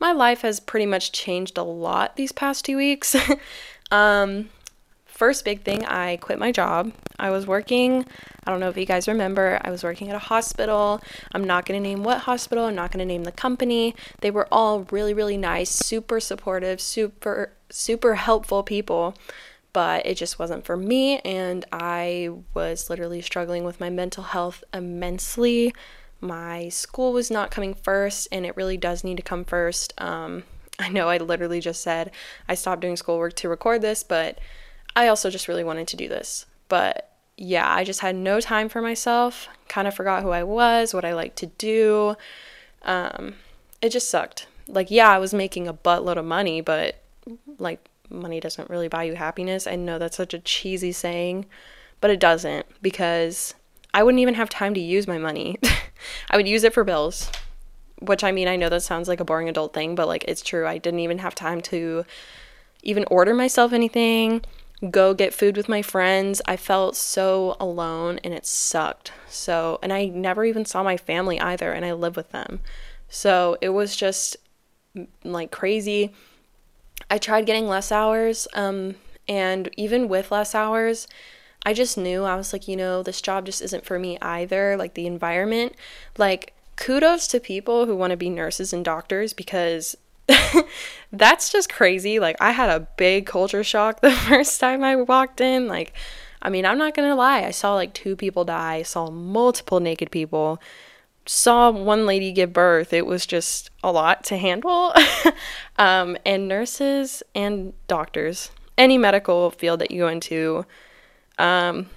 my 0.00 0.12
life 0.12 0.40
has 0.40 0.58
pretty 0.58 0.86
much 0.86 1.12
changed 1.12 1.58
a 1.58 1.62
lot 1.62 2.16
these 2.16 2.32
past 2.32 2.64
two 2.64 2.76
weeks. 2.76 3.14
um, 3.90 4.48
first 5.04 5.44
big 5.44 5.62
thing, 5.62 5.84
I 5.84 6.16
quit 6.16 6.38
my 6.38 6.50
job. 6.50 6.92
I 7.18 7.28
was 7.28 7.46
working, 7.46 8.06
I 8.44 8.50
don't 8.50 8.58
know 8.58 8.70
if 8.70 8.78
you 8.78 8.86
guys 8.86 9.06
remember, 9.06 9.60
I 9.62 9.70
was 9.70 9.84
working 9.84 10.08
at 10.08 10.16
a 10.16 10.18
hospital. 10.18 11.02
I'm 11.32 11.44
not 11.44 11.66
going 11.66 11.80
to 11.80 11.86
name 11.86 12.02
what 12.02 12.20
hospital, 12.20 12.64
I'm 12.64 12.74
not 12.74 12.90
going 12.90 13.00
to 13.00 13.04
name 13.04 13.24
the 13.24 13.32
company. 13.32 13.94
They 14.22 14.30
were 14.30 14.48
all 14.50 14.86
really, 14.90 15.12
really 15.12 15.36
nice, 15.36 15.68
super 15.68 16.20
supportive, 16.20 16.80
super, 16.80 17.52
super 17.68 18.14
helpful 18.14 18.62
people. 18.62 19.14
But 19.74 20.06
it 20.06 20.14
just 20.14 20.38
wasn't 20.38 20.64
for 20.64 20.76
me, 20.76 21.18
and 21.18 21.64
I 21.70 22.30
was 22.54 22.90
literally 22.90 23.20
struggling 23.20 23.62
with 23.62 23.78
my 23.78 23.90
mental 23.90 24.24
health 24.24 24.64
immensely. 24.74 25.72
My 26.20 26.68
school 26.68 27.12
was 27.12 27.30
not 27.30 27.50
coming 27.50 27.74
first, 27.74 28.28
and 28.30 28.44
it 28.44 28.56
really 28.56 28.76
does 28.76 29.04
need 29.04 29.16
to 29.16 29.22
come 29.22 29.44
first. 29.44 29.94
Um, 29.98 30.44
I 30.78 30.88
know 30.88 31.08
I 31.08 31.18
literally 31.18 31.60
just 31.60 31.82
said 31.82 32.10
I 32.48 32.54
stopped 32.54 32.80
doing 32.80 32.96
schoolwork 32.96 33.34
to 33.36 33.48
record 33.48 33.82
this, 33.82 34.02
but 34.02 34.38
I 34.96 35.08
also 35.08 35.30
just 35.30 35.48
really 35.48 35.64
wanted 35.64 35.88
to 35.88 35.96
do 35.96 36.08
this. 36.08 36.46
But 36.68 37.10
yeah, 37.36 37.72
I 37.72 37.84
just 37.84 38.00
had 38.00 38.16
no 38.16 38.40
time 38.40 38.68
for 38.68 38.82
myself, 38.82 39.48
kind 39.68 39.88
of 39.88 39.94
forgot 39.94 40.22
who 40.22 40.30
I 40.30 40.42
was, 40.42 40.92
what 40.92 41.04
I 41.04 41.14
like 41.14 41.34
to 41.36 41.46
do. 41.46 42.16
Um, 42.82 43.34
it 43.80 43.90
just 43.90 44.10
sucked. 44.10 44.46
Like, 44.68 44.90
yeah, 44.90 45.08
I 45.08 45.18
was 45.18 45.34
making 45.34 45.66
a 45.66 45.74
buttload 45.74 46.16
of 46.16 46.24
money, 46.24 46.60
but 46.60 47.02
like, 47.58 47.88
money 48.10 48.40
doesn't 48.40 48.68
really 48.68 48.88
buy 48.88 49.04
you 49.04 49.14
happiness. 49.14 49.66
I 49.66 49.76
know 49.76 49.98
that's 49.98 50.16
such 50.16 50.34
a 50.34 50.38
cheesy 50.38 50.92
saying, 50.92 51.46
but 52.00 52.10
it 52.10 52.20
doesn't 52.20 52.66
because 52.82 53.54
I 53.92 54.02
wouldn't 54.02 54.20
even 54.20 54.34
have 54.34 54.48
time 54.48 54.74
to 54.74 54.80
use 54.80 55.06
my 55.06 55.18
money. 55.18 55.58
I 56.30 56.36
would 56.36 56.48
use 56.48 56.64
it 56.64 56.74
for 56.74 56.84
bills, 56.84 57.30
which 58.00 58.24
I 58.24 58.32
mean, 58.32 58.48
I 58.48 58.56
know 58.56 58.68
that 58.68 58.82
sounds 58.82 59.08
like 59.08 59.20
a 59.20 59.24
boring 59.24 59.48
adult 59.48 59.72
thing, 59.72 59.94
but 59.94 60.08
like, 60.08 60.24
it's 60.28 60.42
true. 60.42 60.66
I 60.66 60.78
didn't 60.78 61.00
even 61.00 61.18
have 61.18 61.34
time 61.34 61.60
to 61.62 62.04
even 62.82 63.04
order 63.10 63.34
myself 63.34 63.72
anything 63.72 64.42
go 64.88 65.12
get 65.12 65.34
food 65.34 65.56
with 65.56 65.68
my 65.68 65.82
friends. 65.82 66.40
I 66.46 66.56
felt 66.56 66.96
so 66.96 67.56
alone 67.60 68.18
and 68.24 68.32
it 68.32 68.46
sucked. 68.46 69.12
So, 69.28 69.78
and 69.82 69.92
I 69.92 70.06
never 70.06 70.44
even 70.44 70.64
saw 70.64 70.82
my 70.82 70.96
family 70.96 71.38
either, 71.38 71.72
and 71.72 71.84
I 71.84 71.92
live 71.92 72.16
with 72.16 72.30
them. 72.30 72.60
So 73.08 73.58
it 73.60 73.70
was 73.70 73.96
just 73.96 74.36
like 75.22 75.50
crazy. 75.50 76.14
I 77.10 77.18
tried 77.18 77.46
getting 77.46 77.66
less 77.68 77.92
hours, 77.92 78.48
um, 78.54 78.94
and 79.28 79.68
even 79.76 80.08
with 80.08 80.30
less 80.30 80.54
hours, 80.54 81.06
I 81.64 81.74
just 81.74 81.98
knew 81.98 82.24
I 82.24 82.36
was 82.36 82.52
like, 82.52 82.68
you 82.68 82.76
know, 82.76 83.02
this 83.02 83.20
job 83.20 83.46
just 83.46 83.60
isn't 83.62 83.84
for 83.84 83.98
me 83.98 84.18
either. 84.22 84.76
Like 84.76 84.94
the 84.94 85.06
environment, 85.06 85.74
like 86.16 86.54
kudos 86.76 87.26
to 87.28 87.40
people 87.40 87.86
who 87.86 87.94
want 87.94 88.12
to 88.12 88.16
be 88.16 88.30
nurses 88.30 88.72
and 88.72 88.84
doctors 88.84 89.32
because 89.32 89.96
that's 91.12 91.52
just 91.52 91.72
crazy. 91.72 92.18
Like, 92.18 92.36
I 92.40 92.52
had 92.52 92.70
a 92.70 92.88
big 92.96 93.26
culture 93.26 93.64
shock 93.64 94.00
the 94.00 94.10
first 94.10 94.60
time 94.60 94.82
I 94.82 94.96
walked 94.96 95.40
in. 95.40 95.68
Like, 95.68 95.92
I 96.42 96.48
mean, 96.48 96.64
I'm 96.64 96.78
not 96.78 96.94
gonna 96.94 97.14
lie, 97.14 97.44
I 97.44 97.50
saw 97.50 97.74
like 97.74 97.92
two 97.92 98.16
people 98.16 98.44
die, 98.44 98.82
saw 98.82 99.10
multiple 99.10 99.78
naked 99.78 100.10
people, 100.10 100.60
saw 101.26 101.70
one 101.70 102.06
lady 102.06 102.32
give 102.32 102.52
birth. 102.52 102.92
It 102.92 103.06
was 103.06 103.26
just 103.26 103.70
a 103.84 103.92
lot 103.92 104.24
to 104.24 104.38
handle. 104.38 104.94
um, 105.78 106.16
and 106.24 106.48
nurses 106.48 107.22
and 107.34 107.74
doctors, 107.88 108.50
any 108.78 108.96
medical 108.96 109.50
field 109.50 109.80
that 109.80 109.90
you 109.90 110.00
go 110.00 110.08
into, 110.08 110.64
um, 111.40 111.88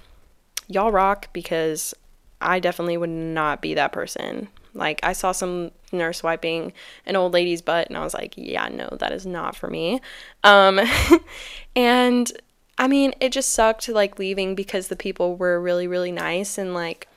y'all 0.68 0.92
rock 0.92 1.28
because 1.34 1.94
I 2.42 2.60
definitely 2.60 2.98
would 2.98 3.10
not 3.10 3.62
be 3.62 3.74
that 3.74 3.92
person. 3.92 4.50
Like 4.74 5.00
I 5.04 5.14
saw 5.14 5.32
some 5.32 5.72
nurse 5.92 6.24
wiping 6.24 6.74
an 7.06 7.16
old 7.16 7.34
lady's 7.34 7.62
butt 7.62 7.88
and 7.88 7.98
I 7.98 8.04
was 8.04 8.14
like, 8.14 8.34
yeah, 8.36 8.68
no, 8.70 8.98
that 9.00 9.12
is 9.12 9.26
not 9.26 9.56
for 9.56 9.70
me. 9.70 10.02
Um 10.44 10.80
and 11.76 12.32
I 12.78 12.88
mean, 12.88 13.14
it 13.20 13.32
just 13.32 13.52
sucked 13.52 13.88
like 13.88 14.18
leaving 14.18 14.56
because 14.56 14.88
the 14.88 14.96
people 14.96 15.36
were 15.36 15.62
really 15.62 15.88
really 15.88 16.12
nice 16.12 16.58
and 16.58 16.74
like 16.74 17.08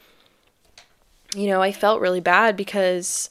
you 1.35 1.47
know, 1.47 1.63
I 1.63 1.73
felt 1.73 2.01
really 2.01 2.21
bad 2.21 2.57
because 2.57 3.31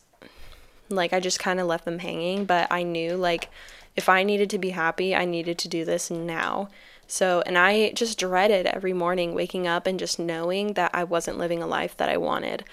like 0.89 1.13
I 1.13 1.19
just 1.19 1.39
kind 1.39 1.59
of 1.59 1.67
left 1.67 1.85
them 1.85 1.99
hanging, 1.99 2.45
but 2.45 2.67
I 2.71 2.83
knew 2.83 3.15
like 3.15 3.49
if 3.95 4.09
I 4.09 4.23
needed 4.23 4.49
to 4.49 4.57
be 4.57 4.71
happy, 4.71 5.15
I 5.15 5.25
needed 5.25 5.57
to 5.59 5.69
do 5.69 5.85
this 5.85 6.09
now. 6.09 6.69
So, 7.07 7.43
and 7.45 7.57
I 7.57 7.91
just 7.91 8.19
dreaded 8.19 8.65
every 8.65 8.93
morning 8.93 9.33
waking 9.33 9.67
up 9.67 9.87
and 9.87 9.99
just 9.99 10.19
knowing 10.19 10.73
that 10.73 10.91
I 10.93 11.03
wasn't 11.03 11.37
living 11.37 11.61
a 11.61 11.67
life 11.67 11.95
that 11.97 12.09
I 12.09 12.17
wanted. 12.17 12.63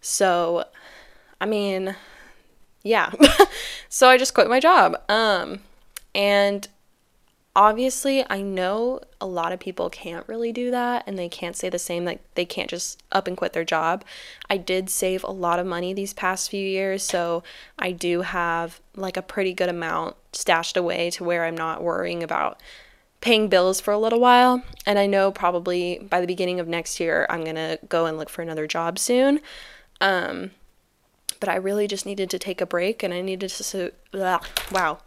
So, 0.00 0.64
I 1.40 1.46
mean, 1.46 1.96
yeah. 2.82 3.12
so 3.88 4.08
I 4.08 4.16
just 4.16 4.34
quit 4.34 4.48
my 4.48 4.60
job. 4.60 5.00
Um, 5.08 5.60
and 6.14 6.66
obviously, 7.54 8.24
I 8.28 8.40
know 8.40 9.00
a 9.20 9.26
lot 9.26 9.52
of 9.52 9.60
people 9.60 9.90
can't 9.90 10.26
really 10.26 10.52
do 10.52 10.70
that 10.70 11.04
and 11.06 11.18
they 11.18 11.28
can't 11.28 11.56
say 11.56 11.68
the 11.68 11.78
same, 11.78 12.04
like, 12.04 12.20
they 12.34 12.44
can't 12.44 12.70
just 12.70 13.02
up 13.12 13.26
and 13.26 13.36
quit 13.36 13.52
their 13.52 13.64
job. 13.64 14.04
I 14.48 14.56
did 14.56 14.88
save 14.88 15.22
a 15.24 15.30
lot 15.30 15.58
of 15.58 15.66
money 15.66 15.92
these 15.92 16.14
past 16.14 16.50
few 16.50 16.66
years, 16.66 17.02
so 17.02 17.42
I 17.78 17.92
do 17.92 18.22
have 18.22 18.80
like 18.96 19.16
a 19.16 19.22
pretty 19.22 19.52
good 19.52 19.68
amount 19.68 20.16
stashed 20.32 20.76
away 20.76 21.10
to 21.10 21.24
where 21.24 21.44
I'm 21.44 21.56
not 21.56 21.82
worrying 21.82 22.22
about 22.22 22.60
paying 23.22 23.48
bills 23.48 23.80
for 23.80 23.92
a 23.92 23.98
little 23.98 24.20
while. 24.20 24.62
And 24.84 24.98
I 24.98 25.06
know 25.06 25.30
probably 25.30 25.98
by 26.10 26.20
the 26.20 26.26
beginning 26.26 26.60
of 26.60 26.68
next 26.68 27.00
year, 27.00 27.26
I'm 27.30 27.44
gonna 27.44 27.78
go 27.88 28.04
and 28.04 28.18
look 28.18 28.28
for 28.28 28.42
another 28.42 28.66
job 28.66 28.98
soon. 28.98 29.40
Um, 30.00 30.50
but 31.40 31.48
I 31.48 31.54
really 31.54 31.86
just 31.88 32.04
needed 32.04 32.28
to 32.30 32.38
take 32.38 32.60
a 32.60 32.66
break 32.66 33.02
and 33.02 33.14
I 33.14 33.20
needed 33.20 33.48
to, 33.48 33.64
so, 33.64 33.90
wow, 34.12 34.98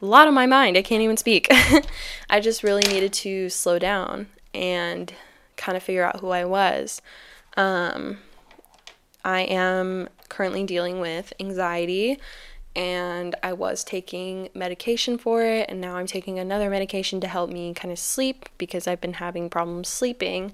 a 0.00 0.06
lot 0.06 0.26
on 0.26 0.34
my 0.34 0.46
mind. 0.46 0.76
I 0.76 0.82
can't 0.82 1.02
even 1.02 1.16
speak. 1.16 1.48
I 2.30 2.40
just 2.40 2.62
really 2.62 2.82
needed 2.88 3.12
to 3.12 3.50
slow 3.50 3.78
down 3.78 4.28
and 4.54 5.12
kind 5.56 5.76
of 5.76 5.82
figure 5.82 6.04
out 6.04 6.20
who 6.20 6.30
I 6.30 6.44
was. 6.44 7.02
Um, 7.56 8.18
I 9.24 9.42
am 9.42 10.08
currently 10.28 10.64
dealing 10.64 11.00
with 11.00 11.32
anxiety 11.40 12.18
and 12.76 13.34
I 13.42 13.52
was 13.52 13.84
taking 13.84 14.48
medication 14.54 15.18
for 15.18 15.44
it, 15.44 15.66
and 15.68 15.80
now 15.80 15.96
I'm 15.96 16.06
taking 16.06 16.38
another 16.38 16.68
medication 16.68 17.20
to 17.20 17.28
help 17.28 17.50
me 17.50 17.72
kind 17.74 17.92
of 17.92 17.98
sleep 17.98 18.48
because 18.58 18.86
I've 18.86 19.00
been 19.00 19.14
having 19.14 19.48
problems 19.48 19.88
sleeping. 19.88 20.52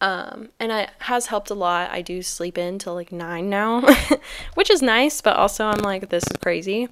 Um, 0.00 0.48
and 0.58 0.72
it 0.72 0.90
has 1.00 1.26
helped 1.26 1.50
a 1.50 1.54
lot. 1.54 1.90
I 1.90 2.00
do 2.00 2.22
sleep 2.22 2.56
in 2.56 2.78
till 2.78 2.94
like 2.94 3.12
nine 3.12 3.50
now, 3.50 3.82
which 4.54 4.70
is 4.70 4.80
nice, 4.80 5.20
but 5.20 5.36
also 5.36 5.66
I'm 5.66 5.80
like, 5.80 6.08
this 6.08 6.24
is 6.30 6.36
crazy. 6.38 6.88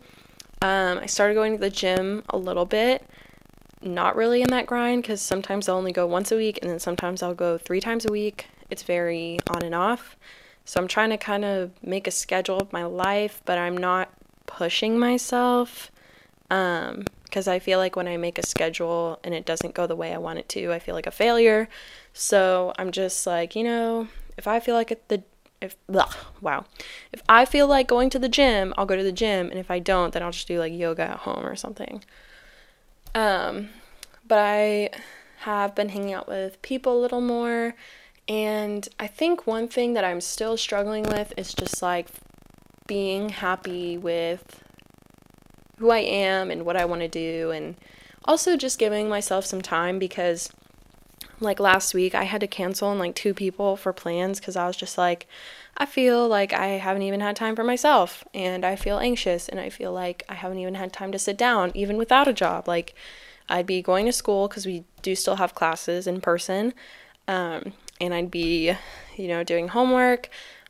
Um, 0.60 0.98
I 0.98 1.06
started 1.06 1.34
going 1.34 1.52
to 1.52 1.60
the 1.60 1.70
gym 1.70 2.24
a 2.28 2.36
little 2.36 2.66
bit, 2.66 3.08
not 3.80 4.16
really 4.16 4.42
in 4.42 4.48
that 4.48 4.66
grind 4.66 5.02
because 5.02 5.22
sometimes 5.22 5.68
I'll 5.68 5.76
only 5.76 5.92
go 5.92 6.06
once 6.06 6.32
a 6.32 6.36
week 6.36 6.58
and 6.60 6.70
then 6.70 6.78
sometimes 6.78 7.22
I'll 7.22 7.34
go 7.34 7.56
three 7.56 7.80
times 7.80 8.04
a 8.04 8.12
week. 8.12 8.46
It's 8.68 8.82
very 8.82 9.38
on 9.48 9.62
and 9.62 9.74
off. 9.74 10.16
So 10.66 10.78
I'm 10.78 10.88
trying 10.88 11.08
to 11.10 11.16
kind 11.16 11.46
of 11.46 11.70
make 11.82 12.06
a 12.06 12.10
schedule 12.10 12.58
of 12.58 12.72
my 12.74 12.84
life, 12.84 13.40
but 13.46 13.56
I'm 13.56 13.76
not 13.76 14.10
pushing 14.48 14.98
myself. 14.98 15.92
Um, 16.50 17.04
because 17.24 17.46
I 17.46 17.58
feel 17.58 17.78
like 17.78 17.94
when 17.94 18.08
I 18.08 18.16
make 18.16 18.38
a 18.38 18.46
schedule 18.46 19.20
and 19.22 19.34
it 19.34 19.44
doesn't 19.44 19.74
go 19.74 19.86
the 19.86 19.94
way 19.94 20.14
I 20.14 20.18
want 20.18 20.38
it 20.38 20.48
to, 20.50 20.72
I 20.72 20.78
feel 20.78 20.94
like 20.94 21.06
a 21.06 21.10
failure. 21.10 21.68
So 22.14 22.72
I'm 22.78 22.90
just 22.90 23.26
like, 23.26 23.54
you 23.54 23.62
know, 23.62 24.08
if 24.38 24.48
I 24.48 24.60
feel 24.60 24.74
like 24.74 24.88
the 25.08 25.22
if 25.60 25.76
blah, 25.88 26.10
wow, 26.40 26.64
if 27.12 27.22
I 27.28 27.44
feel 27.44 27.66
like 27.66 27.86
going 27.86 28.10
to 28.10 28.18
the 28.18 28.28
gym, 28.28 28.72
I'll 28.76 28.86
go 28.86 28.96
to 28.96 29.02
the 29.02 29.12
gym, 29.12 29.50
and 29.50 29.58
if 29.58 29.70
I 29.70 29.78
don't, 29.78 30.12
then 30.14 30.22
I'll 30.22 30.30
just 30.30 30.48
do 30.48 30.58
like 30.58 30.72
yoga 30.72 31.02
at 31.02 31.18
home 31.18 31.44
or 31.44 31.56
something. 31.56 32.02
Um, 33.14 33.70
but 34.26 34.38
I 34.38 34.90
have 35.40 35.74
been 35.74 35.90
hanging 35.90 36.12
out 36.12 36.28
with 36.28 36.62
people 36.62 36.98
a 36.98 37.02
little 37.02 37.20
more, 37.20 37.74
and 38.28 38.88
I 39.00 39.06
think 39.06 39.46
one 39.46 39.68
thing 39.68 39.94
that 39.94 40.04
I'm 40.04 40.20
still 40.20 40.56
struggling 40.56 41.02
with 41.02 41.32
is 41.36 41.52
just 41.52 41.82
like 41.82 42.08
being 42.88 43.28
happy 43.28 43.96
with 43.96 44.64
who 45.78 45.90
I 45.90 45.98
am 45.98 46.50
and 46.50 46.64
what 46.64 46.76
I 46.76 46.84
want 46.84 47.02
to 47.02 47.08
do, 47.08 47.52
and 47.52 47.76
also 48.24 48.56
just 48.56 48.80
giving 48.80 49.08
myself 49.08 49.46
some 49.46 49.62
time 49.62 50.00
because, 50.00 50.50
like 51.38 51.60
last 51.60 51.94
week, 51.94 52.16
I 52.16 52.24
had 52.24 52.40
to 52.40 52.48
cancel 52.48 52.88
on 52.88 52.98
like 52.98 53.14
two 53.14 53.32
people 53.32 53.76
for 53.76 53.92
plans 53.92 54.40
because 54.40 54.56
I 54.56 54.66
was 54.66 54.76
just 54.76 54.98
like, 54.98 55.28
I 55.76 55.86
feel 55.86 56.26
like 56.26 56.52
I 56.52 56.66
haven't 56.66 57.02
even 57.02 57.20
had 57.20 57.36
time 57.36 57.54
for 57.54 57.62
myself, 57.62 58.24
and 58.34 58.66
I 58.66 58.74
feel 58.74 58.98
anxious, 58.98 59.48
and 59.48 59.60
I 59.60 59.70
feel 59.70 59.92
like 59.92 60.24
I 60.28 60.34
haven't 60.34 60.58
even 60.58 60.74
had 60.74 60.92
time 60.92 61.12
to 61.12 61.18
sit 61.18 61.38
down, 61.38 61.70
even 61.74 61.96
without 61.96 62.26
a 62.26 62.32
job. 62.32 62.66
Like, 62.66 62.94
I'd 63.48 63.66
be 63.66 63.80
going 63.80 64.06
to 64.06 64.12
school 64.12 64.48
because 64.48 64.66
we 64.66 64.84
do 65.02 65.14
still 65.14 65.36
have 65.36 65.54
classes 65.54 66.08
in 66.08 66.20
person, 66.20 66.74
um, 67.28 67.72
and 68.00 68.12
I'd 68.12 68.30
be, 68.30 68.74
you 69.16 69.28
know, 69.28 69.44
doing 69.44 69.68
homework. 69.68 70.28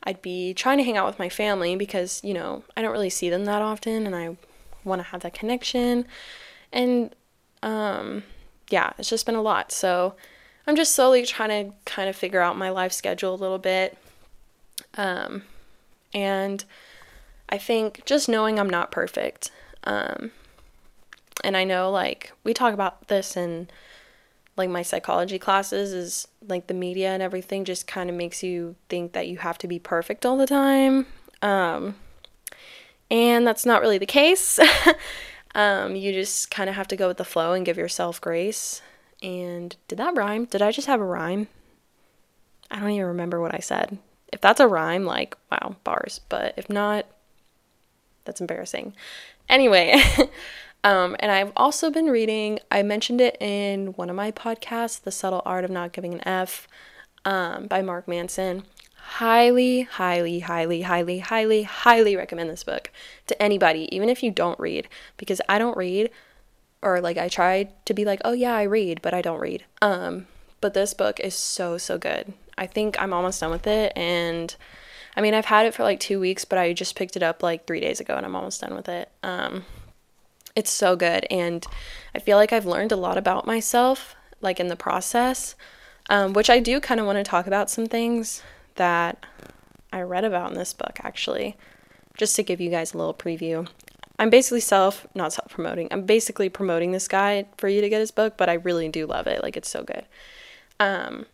I'd 0.08 0.22
be 0.22 0.54
trying 0.54 0.78
to 0.78 0.84
hang 0.84 0.96
out 0.96 1.06
with 1.06 1.18
my 1.18 1.28
family 1.28 1.76
because, 1.76 2.22
you 2.24 2.32
know, 2.32 2.64
I 2.74 2.80
don't 2.80 2.92
really 2.92 3.10
see 3.10 3.28
them 3.28 3.44
that 3.44 3.60
often 3.60 4.06
and 4.06 4.16
I 4.16 4.38
want 4.82 5.00
to 5.00 5.08
have 5.08 5.20
that 5.20 5.34
connection. 5.34 6.06
And 6.72 7.14
um, 7.62 8.22
yeah, 8.70 8.94
it's 8.96 9.10
just 9.10 9.26
been 9.26 9.34
a 9.34 9.42
lot. 9.42 9.70
So 9.70 10.14
I'm 10.66 10.76
just 10.76 10.94
slowly 10.94 11.26
trying 11.26 11.50
to 11.50 11.74
kind 11.84 12.08
of 12.08 12.16
figure 12.16 12.40
out 12.40 12.56
my 12.56 12.70
life 12.70 12.90
schedule 12.92 13.34
a 13.34 13.36
little 13.36 13.58
bit. 13.58 13.98
Um, 14.94 15.42
and 16.14 16.64
I 17.50 17.58
think 17.58 18.06
just 18.06 18.30
knowing 18.30 18.58
I'm 18.58 18.70
not 18.70 18.90
perfect. 18.90 19.50
Um, 19.84 20.30
and 21.44 21.54
I 21.54 21.64
know 21.64 21.90
like 21.90 22.32
we 22.44 22.54
talk 22.54 22.72
about 22.72 23.08
this 23.08 23.36
in 23.36 23.68
like 24.58 24.70
my 24.70 24.82
psychology 24.82 25.38
classes 25.38 25.92
is 25.92 26.28
like 26.46 26.66
the 26.66 26.74
media 26.74 27.10
and 27.10 27.22
everything 27.22 27.64
just 27.64 27.86
kind 27.86 28.10
of 28.10 28.16
makes 28.16 28.42
you 28.42 28.76
think 28.88 29.12
that 29.12 29.28
you 29.28 29.38
have 29.38 29.58
to 29.58 29.68
be 29.68 29.78
perfect 29.78 30.26
all 30.26 30.36
the 30.36 30.46
time. 30.46 31.06
Um, 31.40 31.94
and 33.10 33.46
that's 33.46 33.64
not 33.64 33.80
really 33.80 33.98
the 33.98 34.06
case. 34.06 34.58
um, 35.54 35.96
you 35.96 36.12
just 36.12 36.50
kind 36.50 36.68
of 36.68 36.76
have 36.76 36.88
to 36.88 36.96
go 36.96 37.08
with 37.08 37.16
the 37.16 37.24
flow 37.24 37.52
and 37.52 37.64
give 37.64 37.78
yourself 37.78 38.20
grace. 38.20 38.82
And 39.22 39.74
did 39.88 39.98
that 39.98 40.16
rhyme? 40.16 40.44
Did 40.44 40.62
I 40.62 40.70
just 40.70 40.86
have 40.86 41.00
a 41.00 41.04
rhyme? 41.04 41.48
I 42.70 42.78
don't 42.78 42.90
even 42.90 43.06
remember 43.06 43.40
what 43.40 43.54
I 43.54 43.60
said. 43.60 43.98
If 44.32 44.40
that's 44.40 44.60
a 44.60 44.68
rhyme, 44.68 45.04
like, 45.04 45.36
wow, 45.50 45.76
bars. 45.84 46.20
But 46.28 46.54
if 46.56 46.68
not, 46.68 47.06
that's 48.24 48.40
embarrassing. 48.40 48.94
Anyway, 49.48 49.94
um, 50.84 51.16
and 51.20 51.30
I've 51.30 51.52
also 51.56 51.90
been 51.90 52.06
reading, 52.06 52.58
I 52.70 52.82
mentioned 52.82 53.20
it 53.20 53.36
in 53.40 53.88
one 53.94 54.10
of 54.10 54.16
my 54.16 54.30
podcasts, 54.30 55.02
The 55.02 55.12
Subtle 55.12 55.42
Art 55.44 55.64
of 55.64 55.70
Not 55.70 55.92
Giving 55.92 56.14
an 56.14 56.26
F 56.26 56.68
um, 57.24 57.66
by 57.66 57.82
Mark 57.82 58.06
Manson 58.08 58.64
highly, 59.08 59.82
highly, 59.82 60.40
highly, 60.40 60.82
highly, 60.82 61.20
highly, 61.20 61.62
highly 61.62 62.14
recommend 62.14 62.50
this 62.50 62.62
book 62.62 62.90
to 63.26 63.42
anybody, 63.42 63.88
even 63.90 64.10
if 64.10 64.22
you 64.22 64.30
don't 64.30 64.60
read, 64.60 64.86
because 65.16 65.40
I 65.48 65.58
don't 65.58 65.76
read, 65.78 66.10
or 66.82 67.00
like 67.00 67.16
I 67.16 67.28
try 67.28 67.70
to 67.86 67.94
be 67.94 68.04
like, 68.04 68.20
oh 68.24 68.32
yeah, 68.32 68.54
I 68.54 68.64
read, 68.64 69.00
but 69.00 69.14
I 69.14 69.22
don't 69.22 69.40
read. 69.40 69.64
Um, 69.80 70.26
but 70.60 70.74
this 70.74 70.92
book 70.92 71.20
is 71.20 71.34
so, 71.34 71.78
so 71.78 71.96
good. 71.96 72.34
I 72.58 72.66
think 72.66 73.00
I'm 73.00 73.14
almost 73.14 73.40
done 73.40 73.50
with 73.50 73.66
it, 73.66 73.92
and 73.96 74.54
I 75.16 75.22
mean, 75.22 75.32
I've 75.32 75.46
had 75.46 75.64
it 75.64 75.74
for 75.74 75.84
like 75.84 76.00
two 76.00 76.20
weeks, 76.20 76.44
but 76.44 76.58
I 76.58 76.74
just 76.74 76.94
picked 76.94 77.16
it 77.16 77.22
up 77.22 77.42
like 77.42 77.66
three 77.66 77.80
days 77.80 78.00
ago, 78.00 78.14
and 78.14 78.26
I'm 78.26 78.36
almost 78.36 78.60
done 78.60 78.74
with 78.74 78.90
it. 78.90 79.10
Um, 79.22 79.64
it's 80.58 80.72
so 80.72 80.96
good, 80.96 81.24
and 81.30 81.64
I 82.16 82.18
feel 82.18 82.36
like 82.36 82.52
I've 82.52 82.66
learned 82.66 82.90
a 82.90 82.96
lot 82.96 83.16
about 83.16 83.46
myself, 83.46 84.16
like 84.40 84.58
in 84.58 84.66
the 84.66 84.74
process, 84.74 85.54
um, 86.10 86.32
which 86.32 86.50
I 86.50 86.58
do 86.58 86.80
kind 86.80 86.98
of 86.98 87.06
want 87.06 87.16
to 87.16 87.22
talk 87.22 87.46
about 87.46 87.70
some 87.70 87.86
things 87.86 88.42
that 88.74 89.24
I 89.92 90.00
read 90.02 90.24
about 90.24 90.50
in 90.50 90.58
this 90.58 90.72
book, 90.72 90.98
actually, 91.04 91.56
just 92.16 92.34
to 92.34 92.42
give 92.42 92.60
you 92.60 92.70
guys 92.70 92.92
a 92.92 92.98
little 92.98 93.14
preview. 93.14 93.68
I'm 94.18 94.30
basically 94.30 94.58
self, 94.58 95.06
not 95.14 95.32
self 95.32 95.48
promoting, 95.48 95.86
I'm 95.92 96.02
basically 96.02 96.48
promoting 96.48 96.90
this 96.90 97.06
guy 97.06 97.46
for 97.56 97.68
you 97.68 97.80
to 97.80 97.88
get 97.88 98.00
his 98.00 98.10
book, 98.10 98.36
but 98.36 98.48
I 98.48 98.54
really 98.54 98.88
do 98.88 99.06
love 99.06 99.28
it. 99.28 99.44
Like, 99.44 99.56
it's 99.56 99.70
so 99.70 99.84
good. 99.84 100.06
Um, 100.80 101.26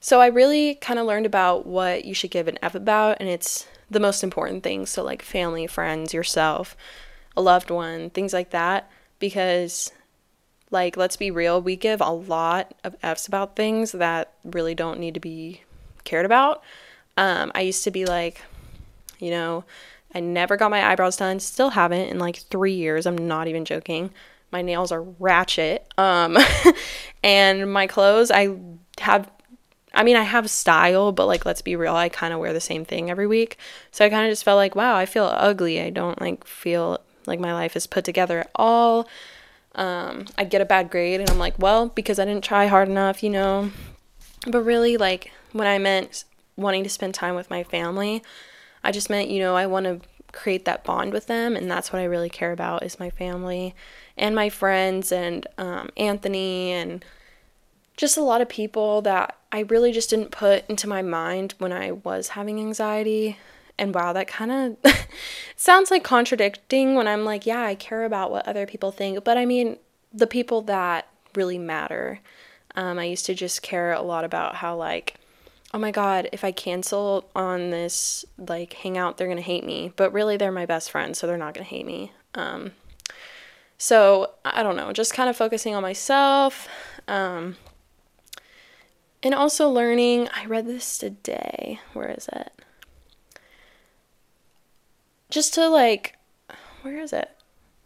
so 0.00 0.20
I 0.20 0.26
really 0.26 0.74
kind 0.74 0.98
of 0.98 1.06
learned 1.06 1.26
about 1.26 1.66
what 1.66 2.04
you 2.04 2.14
should 2.14 2.32
give 2.32 2.48
an 2.48 2.58
F 2.62 2.74
about, 2.74 3.18
and 3.20 3.28
it's 3.28 3.68
the 3.88 4.00
most 4.00 4.24
important 4.24 4.64
things. 4.64 4.90
So, 4.90 5.04
like 5.04 5.22
family, 5.22 5.68
friends, 5.68 6.12
yourself, 6.12 6.76
a 7.36 7.42
loved 7.42 7.70
one, 7.70 8.10
things 8.10 8.32
like 8.32 8.50
that. 8.50 8.90
Because, 9.18 9.92
like, 10.70 10.96
let's 10.96 11.16
be 11.16 11.30
real, 11.30 11.60
we 11.60 11.76
give 11.76 12.00
a 12.00 12.10
lot 12.10 12.74
of 12.84 12.96
F's 13.02 13.26
about 13.26 13.56
things 13.56 13.92
that 13.92 14.32
really 14.44 14.74
don't 14.74 15.00
need 15.00 15.14
to 15.14 15.20
be 15.20 15.62
cared 16.04 16.26
about. 16.26 16.62
Um, 17.16 17.52
I 17.54 17.62
used 17.62 17.84
to 17.84 17.90
be 17.90 18.04
like, 18.04 18.42
you 19.18 19.30
know, 19.30 19.64
I 20.14 20.20
never 20.20 20.56
got 20.56 20.70
my 20.70 20.90
eyebrows 20.90 21.16
done, 21.16 21.40
still 21.40 21.70
haven't 21.70 22.08
in 22.08 22.18
like 22.18 22.36
three 22.36 22.74
years. 22.74 23.06
I'm 23.06 23.16
not 23.18 23.48
even 23.48 23.64
joking. 23.64 24.10
My 24.52 24.62
nails 24.62 24.92
are 24.92 25.02
ratchet. 25.02 25.86
Um, 25.98 26.38
and 27.22 27.72
my 27.72 27.86
clothes, 27.86 28.30
I 28.30 28.56
have, 29.00 29.30
I 29.92 30.04
mean, 30.04 30.16
I 30.16 30.22
have 30.22 30.48
style, 30.50 31.12
but 31.12 31.26
like, 31.26 31.44
let's 31.44 31.62
be 31.62 31.76
real, 31.76 31.94
I 31.94 32.08
kind 32.08 32.32
of 32.32 32.40
wear 32.40 32.52
the 32.52 32.60
same 32.60 32.84
thing 32.84 33.10
every 33.10 33.26
week. 33.26 33.58
So 33.90 34.04
I 34.04 34.10
kind 34.10 34.26
of 34.26 34.32
just 34.32 34.44
felt 34.44 34.56
like, 34.56 34.74
wow, 34.74 34.94
I 34.96 35.06
feel 35.06 35.24
ugly. 35.24 35.80
I 35.80 35.90
don't 35.90 36.20
like 36.20 36.46
feel 36.46 37.00
like 37.26 37.40
my 37.40 37.52
life 37.52 37.76
is 37.76 37.86
put 37.86 38.04
together 38.04 38.40
at 38.40 38.50
all. 38.54 39.08
Um, 39.74 40.26
I 40.38 40.44
get 40.44 40.60
a 40.60 40.64
bad 40.64 40.90
grade 40.90 41.20
and 41.20 41.28
I'm 41.28 41.38
like, 41.38 41.58
well, 41.58 41.88
because 41.88 42.18
I 42.18 42.24
didn't 42.24 42.44
try 42.44 42.66
hard 42.66 42.88
enough, 42.88 43.22
you 43.22 43.30
know. 43.30 43.70
But 44.46 44.62
really, 44.62 44.96
like, 44.96 45.32
when 45.52 45.66
I 45.66 45.78
meant 45.78 46.24
wanting 46.56 46.84
to 46.84 46.90
spend 46.90 47.14
time 47.14 47.34
with 47.34 47.50
my 47.50 47.62
family, 47.62 48.22
I 48.82 48.92
just 48.92 49.10
meant, 49.10 49.28
you 49.28 49.40
know, 49.40 49.56
I 49.56 49.66
want 49.66 49.84
to 49.86 50.00
create 50.32 50.64
that 50.66 50.84
bond 50.84 51.12
with 51.12 51.26
them, 51.26 51.56
and 51.56 51.70
that's 51.70 51.92
what 51.92 52.00
I 52.00 52.04
really 52.04 52.28
care 52.28 52.52
about 52.52 52.82
is 52.82 53.00
my 53.00 53.10
family 53.10 53.74
and 54.16 54.34
my 54.34 54.48
friends 54.48 55.10
and 55.10 55.46
um, 55.58 55.88
Anthony 55.96 56.72
and 56.72 57.04
just 57.96 58.16
a 58.16 58.22
lot 58.22 58.40
of 58.40 58.48
people 58.48 59.02
that 59.02 59.36
I 59.50 59.60
really 59.60 59.92
just 59.92 60.10
didn't 60.10 60.30
put 60.30 60.68
into 60.68 60.86
my 60.86 61.02
mind 61.02 61.54
when 61.58 61.72
I 61.72 61.92
was 61.92 62.28
having 62.28 62.60
anxiety. 62.60 63.38
And 63.78 63.94
wow, 63.94 64.12
that 64.12 64.26
kind 64.26 64.76
of 64.84 64.94
sounds 65.56 65.90
like 65.90 66.02
contradicting 66.02 66.94
when 66.94 67.06
I'm 67.06 67.24
like, 67.24 67.46
yeah, 67.46 67.62
I 67.62 67.74
care 67.74 68.04
about 68.04 68.30
what 68.30 68.48
other 68.48 68.66
people 68.66 68.90
think, 68.90 69.22
but 69.22 69.36
I 69.36 69.44
mean, 69.44 69.76
the 70.12 70.26
people 70.26 70.62
that 70.62 71.08
really 71.34 71.58
matter. 71.58 72.20
Um, 72.74 72.98
I 72.98 73.04
used 73.04 73.26
to 73.26 73.34
just 73.34 73.62
care 73.62 73.92
a 73.92 74.02
lot 74.02 74.24
about 74.24 74.56
how, 74.56 74.76
like, 74.76 75.16
oh 75.74 75.78
my 75.78 75.90
god, 75.90 76.28
if 76.32 76.44
I 76.44 76.52
cancel 76.52 77.28
on 77.34 77.70
this 77.70 78.24
like 78.38 78.72
hangout, 78.72 79.16
they're 79.16 79.28
gonna 79.28 79.40
hate 79.40 79.64
me. 79.64 79.92
But 79.96 80.12
really, 80.12 80.36
they're 80.36 80.52
my 80.52 80.66
best 80.66 80.90
friends, 80.90 81.18
so 81.18 81.26
they're 81.26 81.36
not 81.36 81.54
gonna 81.54 81.64
hate 81.64 81.86
me. 81.86 82.12
Um, 82.34 82.72
so 83.78 84.32
I 84.44 84.62
don't 84.62 84.76
know, 84.76 84.92
just 84.92 85.14
kind 85.14 85.28
of 85.28 85.36
focusing 85.36 85.74
on 85.74 85.82
myself. 85.82 86.68
Um, 87.08 87.56
and 89.22 89.34
also 89.34 89.68
learning, 89.68 90.28
I 90.34 90.46
read 90.46 90.66
this 90.66 90.98
today. 90.98 91.80
Where 91.92 92.10
is 92.10 92.28
it? 92.32 92.52
Just 95.30 95.54
to 95.54 95.68
like, 95.68 96.16
where 96.82 96.98
is 96.98 97.12
it? 97.12 97.30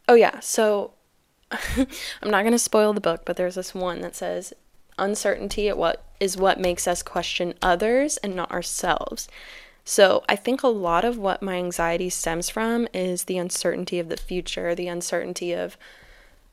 Oh, 0.08 0.14
yeah. 0.14 0.40
So 0.40 0.92
I'm 1.50 2.30
not 2.30 2.42
going 2.42 2.52
to 2.52 2.58
spoil 2.58 2.92
the 2.92 3.00
book, 3.00 3.22
but 3.24 3.36
there's 3.36 3.54
this 3.56 3.74
one 3.74 4.00
that 4.02 4.14
says 4.14 4.52
uncertainty 4.98 5.68
at 5.68 5.78
what 5.78 6.04
is 6.20 6.36
what 6.36 6.60
makes 6.60 6.86
us 6.86 7.02
question 7.02 7.54
others 7.62 8.18
and 8.18 8.36
not 8.36 8.50
ourselves. 8.52 9.28
So, 9.82 10.22
I 10.28 10.36
think 10.36 10.62
a 10.62 10.68
lot 10.68 11.04
of 11.04 11.16
what 11.18 11.42
my 11.42 11.56
anxiety 11.56 12.10
stems 12.10 12.50
from 12.50 12.86
is 12.92 13.24
the 13.24 13.38
uncertainty 13.38 13.98
of 13.98 14.08
the 14.08 14.16
future, 14.18 14.74
the 14.74 14.88
uncertainty 14.88 15.52
of 15.52 15.76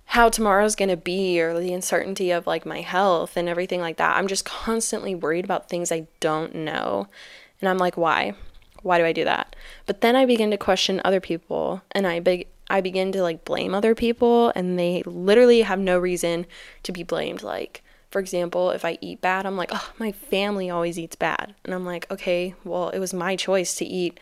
how 0.06 0.30
tomorrow's 0.30 0.76
going 0.76 0.90
to 0.90 0.98
be, 0.98 1.40
or 1.40 1.60
the 1.60 1.74
uncertainty 1.74 2.32
of 2.32 2.48
like 2.48 2.66
my 2.66 2.82
health 2.82 3.36
and 3.36 3.50
everything 3.50 3.82
like 3.82 3.98
that. 3.98 4.16
I'm 4.16 4.28
just 4.28 4.46
constantly 4.46 5.14
worried 5.14 5.44
about 5.44 5.70
things 5.70 5.92
I 5.92 6.08
don't 6.22 6.56
know. 6.56 7.10
And 7.60 7.70
I'm 7.70 7.78
like, 7.78 7.98
why? 7.98 8.34
Why 8.84 8.98
do 8.98 9.06
I 9.06 9.14
do 9.14 9.24
that? 9.24 9.56
But 9.86 10.02
then 10.02 10.16
I 10.16 10.26
begin 10.26 10.52
to 10.52 10.58
question 10.58 11.02
other 11.04 11.20
people 11.20 11.82
and 11.92 12.08
I 12.08 12.20
beg 12.20 12.48
I 12.70 12.82
begin 12.82 13.14
to 13.14 13.22
like 13.22 13.46
blame 13.46 13.74
other 13.74 13.96
people 13.96 14.52
and 14.56 14.78
they 14.78 15.02
literally 15.06 15.62
have 15.62 15.80
no 15.80 15.98
reason 15.98 16.46
to 16.84 16.92
be 16.92 17.04
blamed 17.04 17.42
like 17.42 17.82
for 18.10 18.20
example, 18.20 18.72
if 18.72 18.86
I 18.86 18.98
eat 19.02 19.22
bad, 19.22 19.46
I'm 19.46 19.58
like, 19.58 19.70
oh, 19.74 19.92
my 20.00 20.12
family 20.12 20.70
always 20.70 20.98
eats 20.98 21.16
bad. 21.16 21.54
And 21.66 21.74
I'm 21.74 21.86
like, 21.86 22.10
okay, 22.10 22.56
well, 22.64 22.90
it 22.90 23.00
was 23.00 23.14
my 23.14 23.36
choice 23.36 23.76
to 23.76 23.86
eat 23.86 24.20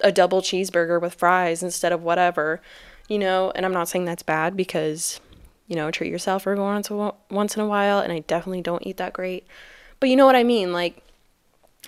a 0.00 0.10
double 0.10 0.40
cheeseburger 0.40 1.00
with 1.00 1.14
fries 1.14 1.62
instead 1.62 1.92
of 1.92 2.02
whatever. 2.02 2.60
you 3.06 3.18
know, 3.18 3.52
and 3.54 3.66
I'm 3.66 3.72
not 3.72 3.88
saying 3.88 4.06
that's 4.06 4.22
bad 4.22 4.56
because, 4.56 5.20
you 5.66 5.76
know, 5.76 5.90
treat 5.90 6.10
yourself 6.10 6.46
every 6.46 6.58
once, 6.58 6.88
once 6.88 7.54
in 7.54 7.62
a 7.62 7.66
while, 7.66 7.98
and 7.98 8.10
I 8.10 8.20
definitely 8.20 8.62
don't 8.62 8.86
eat 8.86 8.96
that 8.96 9.12
great. 9.12 9.46
But 10.00 10.08
you 10.08 10.16
know 10.16 10.24
what 10.24 10.36
I 10.36 10.42
mean? 10.42 10.72
Like, 10.72 11.02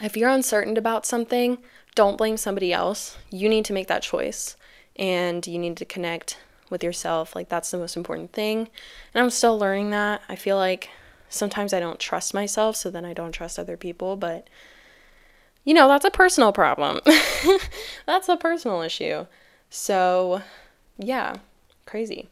if 0.02 0.16
you're 0.16 0.30
uncertain 0.30 0.76
about 0.76 1.06
something, 1.06 1.58
don't 1.94 2.18
blame 2.18 2.36
somebody 2.36 2.72
else. 2.72 3.16
You 3.30 3.48
need 3.48 3.64
to 3.66 3.72
make 3.72 3.88
that 3.88 4.02
choice 4.02 4.56
and 4.96 5.46
you 5.46 5.58
need 5.58 5.76
to 5.78 5.84
connect 5.84 6.38
with 6.70 6.82
yourself. 6.82 7.34
Like, 7.34 7.48
that's 7.48 7.70
the 7.70 7.78
most 7.78 7.96
important 7.96 8.32
thing. 8.32 8.68
And 9.14 9.22
I'm 9.22 9.30
still 9.30 9.58
learning 9.58 9.90
that. 9.90 10.22
I 10.28 10.36
feel 10.36 10.56
like 10.56 10.90
sometimes 11.28 11.72
I 11.72 11.80
don't 11.80 12.00
trust 12.00 12.34
myself, 12.34 12.76
so 12.76 12.90
then 12.90 13.04
I 13.04 13.12
don't 13.12 13.32
trust 13.32 13.58
other 13.58 13.76
people, 13.76 14.16
but 14.16 14.48
you 15.64 15.74
know, 15.74 15.88
that's 15.88 16.04
a 16.04 16.10
personal 16.10 16.52
problem. 16.52 17.00
that's 18.06 18.28
a 18.28 18.36
personal 18.36 18.82
issue. 18.82 19.26
So, 19.68 20.42
yeah, 20.96 21.36
crazy. 21.86 22.28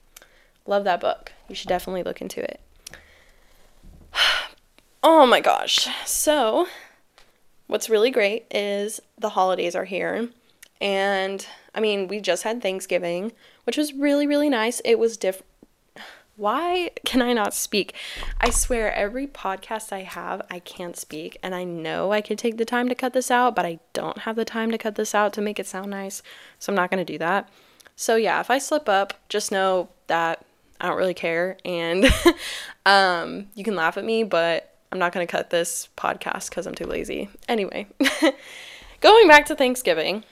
Love 0.66 0.84
that 0.84 1.00
book. 1.00 1.32
You 1.48 1.56
should 1.56 1.68
definitely 1.68 2.04
look 2.04 2.20
into 2.20 2.42
it. 2.42 2.60
oh 5.02 5.26
my 5.26 5.40
gosh. 5.40 5.88
So, 6.06 6.68
what's 7.66 7.90
really 7.90 8.10
great 8.10 8.46
is 8.50 9.00
the 9.18 9.30
holidays 9.30 9.74
are 9.74 9.84
here. 9.84 10.28
And 10.80 11.46
I 11.74 11.80
mean, 11.80 12.08
we 12.08 12.20
just 12.20 12.42
had 12.42 12.62
Thanksgiving, 12.62 13.32
which 13.64 13.76
was 13.76 13.94
really, 13.94 14.26
really 14.26 14.48
nice. 14.48 14.80
It 14.84 14.98
was 14.98 15.16
different. 15.16 15.46
Why 16.36 16.90
can 17.04 17.22
I 17.22 17.32
not 17.32 17.54
speak? 17.54 17.94
I 18.40 18.50
swear, 18.50 18.92
every 18.92 19.28
podcast 19.28 19.92
I 19.92 20.02
have, 20.02 20.42
I 20.50 20.58
can't 20.58 20.96
speak. 20.96 21.38
And 21.44 21.54
I 21.54 21.62
know 21.62 22.10
I 22.10 22.20
could 22.20 22.38
take 22.38 22.56
the 22.56 22.64
time 22.64 22.88
to 22.88 22.94
cut 22.96 23.12
this 23.12 23.30
out, 23.30 23.54
but 23.54 23.64
I 23.64 23.78
don't 23.92 24.18
have 24.18 24.34
the 24.34 24.44
time 24.44 24.72
to 24.72 24.78
cut 24.78 24.96
this 24.96 25.14
out 25.14 25.32
to 25.34 25.40
make 25.40 25.60
it 25.60 25.66
sound 25.66 25.90
nice. 25.90 26.22
So 26.58 26.72
I'm 26.72 26.76
not 26.76 26.90
going 26.90 27.04
to 27.04 27.12
do 27.12 27.18
that. 27.18 27.48
So 27.94 28.16
yeah, 28.16 28.40
if 28.40 28.50
I 28.50 28.58
slip 28.58 28.88
up, 28.88 29.14
just 29.28 29.52
know 29.52 29.88
that 30.08 30.44
I 30.80 30.88
don't 30.88 30.98
really 30.98 31.14
care. 31.14 31.56
And 31.64 32.06
um, 32.86 33.46
you 33.54 33.62
can 33.62 33.76
laugh 33.76 33.96
at 33.96 34.04
me, 34.04 34.24
but 34.24 34.73
I'm 34.92 34.98
not 34.98 35.12
going 35.12 35.26
to 35.26 35.30
cut 35.30 35.50
this 35.50 35.88
podcast 35.96 36.50
because 36.50 36.66
I'm 36.66 36.74
too 36.74 36.86
lazy. 36.86 37.28
Anyway, 37.48 37.86
going 39.00 39.28
back 39.28 39.46
to 39.46 39.56
Thanksgiving, 39.56 40.24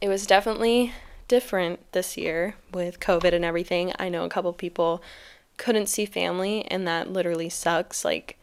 it 0.00 0.08
was 0.08 0.26
definitely 0.26 0.92
different 1.28 1.80
this 1.92 2.16
year 2.16 2.54
with 2.72 3.00
COVID 3.00 3.32
and 3.32 3.44
everything. 3.44 3.92
I 3.98 4.08
know 4.08 4.24
a 4.24 4.28
couple 4.28 4.52
people 4.52 5.02
couldn't 5.56 5.88
see 5.88 6.06
family, 6.06 6.64
and 6.66 6.86
that 6.86 7.10
literally 7.10 7.48
sucks. 7.48 8.04
Like, 8.04 8.38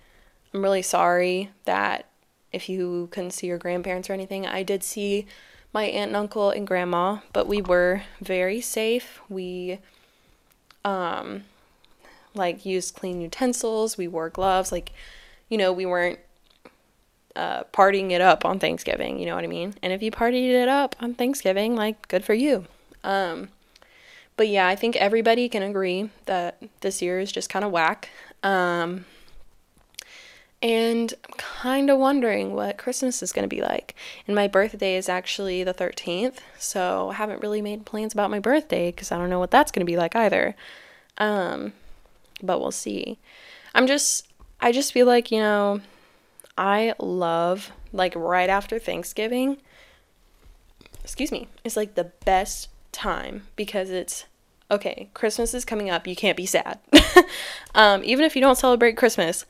I'm 0.54 0.64
really 0.64 0.82
sorry 0.82 1.52
that 1.66 2.08
if 2.52 2.68
you 2.68 3.08
couldn't 3.12 3.32
see 3.32 3.48
your 3.48 3.58
grandparents 3.58 4.10
or 4.10 4.14
anything, 4.14 4.46
I 4.46 4.64
did 4.64 4.84
see 4.84 5.26
my 5.74 5.86
aunt 5.86 6.10
and 6.10 6.16
uncle 6.16 6.50
and 6.50 6.68
grandma, 6.68 7.20
but 7.32 7.48
we 7.48 7.62
were 7.62 8.04
very 8.20 8.62
safe. 8.62 9.22
We 9.30 9.80
um 10.84 11.44
like 12.34 12.66
used 12.66 12.96
clean 12.96 13.22
utensils, 13.22 13.98
we 13.98 14.08
wore 14.08 14.30
gloves, 14.30 14.72
like 14.72 14.92
you 15.50 15.58
know, 15.58 15.74
we 15.74 15.86
weren't 15.86 16.20
uh, 17.36 17.64
partying 17.74 18.12
it 18.12 18.22
up 18.22 18.46
on 18.46 18.60
Thanksgiving, 18.60 19.20
you 19.20 19.26
know 19.26 19.36
what 19.36 19.44
I 19.44 19.48
mean? 19.48 19.76
And 19.82 19.94
if 19.94 20.02
you 20.02 20.12
partied 20.12 20.50
it 20.50 20.68
up 20.68 20.96
on 21.00 21.14
Thanksgiving, 21.14 21.76
like, 21.76 22.08
good 22.08 22.24
for 22.24 22.34
you. 22.34 22.66
Um, 23.04 23.50
but 24.38 24.48
yeah, 24.48 24.68
I 24.68 24.76
think 24.76 24.96
everybody 24.96 25.50
can 25.50 25.64
agree 25.64 26.10
that 26.26 26.62
this 26.82 27.02
year 27.02 27.20
is 27.20 27.32
just 27.32 27.50
kind 27.50 27.66
of 27.66 27.72
whack. 27.72 28.10
Um, 28.44 29.06
and 30.62 31.14
I'm 31.28 31.34
kind 31.38 31.90
of 31.90 31.98
wondering 31.98 32.54
what 32.54 32.78
Christmas 32.78 33.24
is 33.24 33.32
going 33.32 33.48
to 33.48 33.54
be 33.54 33.62
like. 33.62 33.96
And 34.28 34.36
my 34.36 34.48
birthday 34.48 34.96
is 34.96 35.10
actually 35.10 35.64
the 35.64 35.74
13th, 35.74 36.38
so 36.58 37.10
I 37.10 37.16
haven't 37.16 37.42
really 37.42 37.62
made 37.62 37.86
plans 37.86 38.14
about 38.14 38.32
my 38.32 38.40
birthday 38.40 38.92
because 38.92 39.12
I 39.12 39.18
don't 39.18 39.30
know 39.30 39.40
what 39.40 39.52
that's 39.52 39.72
going 39.72 39.86
to 39.86 39.92
be 39.92 39.98
like 39.98 40.16
either. 40.16 40.56
Um, 41.18 41.74
but 42.44 42.60
we'll 42.60 42.72
see. 42.72 43.20
I'm 43.74 43.88
just, 43.88 44.28
I 44.60 44.72
just 44.72 44.94
feel 44.94 45.08
like, 45.08 45.32
you 45.32 45.40
know, 45.40 45.82
I 46.58 46.94
love 47.00 47.72
like 47.94 48.14
right 48.16 48.50
after 48.50 48.80
Thanksgiving. 48.80 49.58
Excuse 51.04 51.32
me. 51.32 51.48
It's 51.64 51.78
like 51.78 51.96
the 51.96 52.12
best 52.26 52.70
time 52.92 53.48
because 53.56 53.90
it's 53.90 54.26
okay, 54.70 55.10
Christmas 55.14 55.54
is 55.54 55.66
coming 55.66 55.90
up, 55.90 56.08
you 56.08 56.16
can't 56.16 56.38
be 56.38 56.46
sad. 56.46 56.80
um, 57.76 58.02
even 58.06 58.24
if 58.24 58.36
you 58.36 58.42
don't 58.42 58.58
celebrate 58.58 58.96
Christmas, 58.96 59.46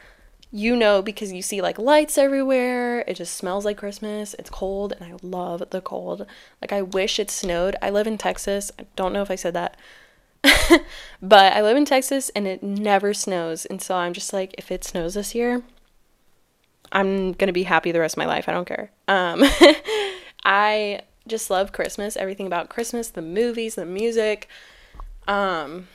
you 0.51 0.75
know 0.75 1.01
because 1.01 1.31
you 1.31 1.41
see 1.41 1.61
like 1.61 1.79
lights 1.79 2.17
everywhere. 2.17 3.05
It 3.07 3.15
just 3.15 3.35
smells 3.35 3.63
like 3.63 3.77
Christmas. 3.77 4.35
It's 4.37 4.49
cold 4.49 4.93
and 4.93 5.13
I 5.13 5.15
love 5.21 5.63
the 5.69 5.81
cold. 5.81 6.25
Like 6.61 6.73
I 6.73 6.81
wish 6.81 7.19
it 7.19 7.31
snowed. 7.31 7.75
I 7.81 7.89
live 7.89 8.07
in 8.07 8.17
Texas. 8.17 8.71
I 8.77 8.85
don't 8.95 9.13
know 9.13 9.21
if 9.21 9.31
I 9.31 9.35
said 9.35 9.53
that. 9.53 9.77
but 11.21 11.53
I 11.53 11.61
live 11.61 11.77
in 11.77 11.85
Texas 11.85 12.29
and 12.35 12.47
it 12.47 12.63
never 12.63 13.13
snows. 13.13 13.65
And 13.65 13.81
so 13.81 13.95
I'm 13.95 14.13
just 14.13 14.33
like 14.33 14.55
if 14.57 14.71
it 14.71 14.83
snows 14.83 15.13
this 15.13 15.35
year, 15.35 15.61
I'm 16.91 17.33
going 17.33 17.47
to 17.47 17.53
be 17.53 17.63
happy 17.63 17.91
the 17.91 17.99
rest 17.99 18.15
of 18.15 18.19
my 18.19 18.25
life. 18.25 18.49
I 18.49 18.53
don't 18.53 18.67
care. 18.67 18.91
Um 19.07 19.43
I 20.43 21.01
just 21.27 21.49
love 21.49 21.71
Christmas, 21.71 22.17
everything 22.17 22.47
about 22.47 22.69
Christmas, 22.69 23.09
the 23.09 23.21
movies, 23.21 23.75
the 23.75 23.85
music. 23.85 24.47
Um, 25.27 25.87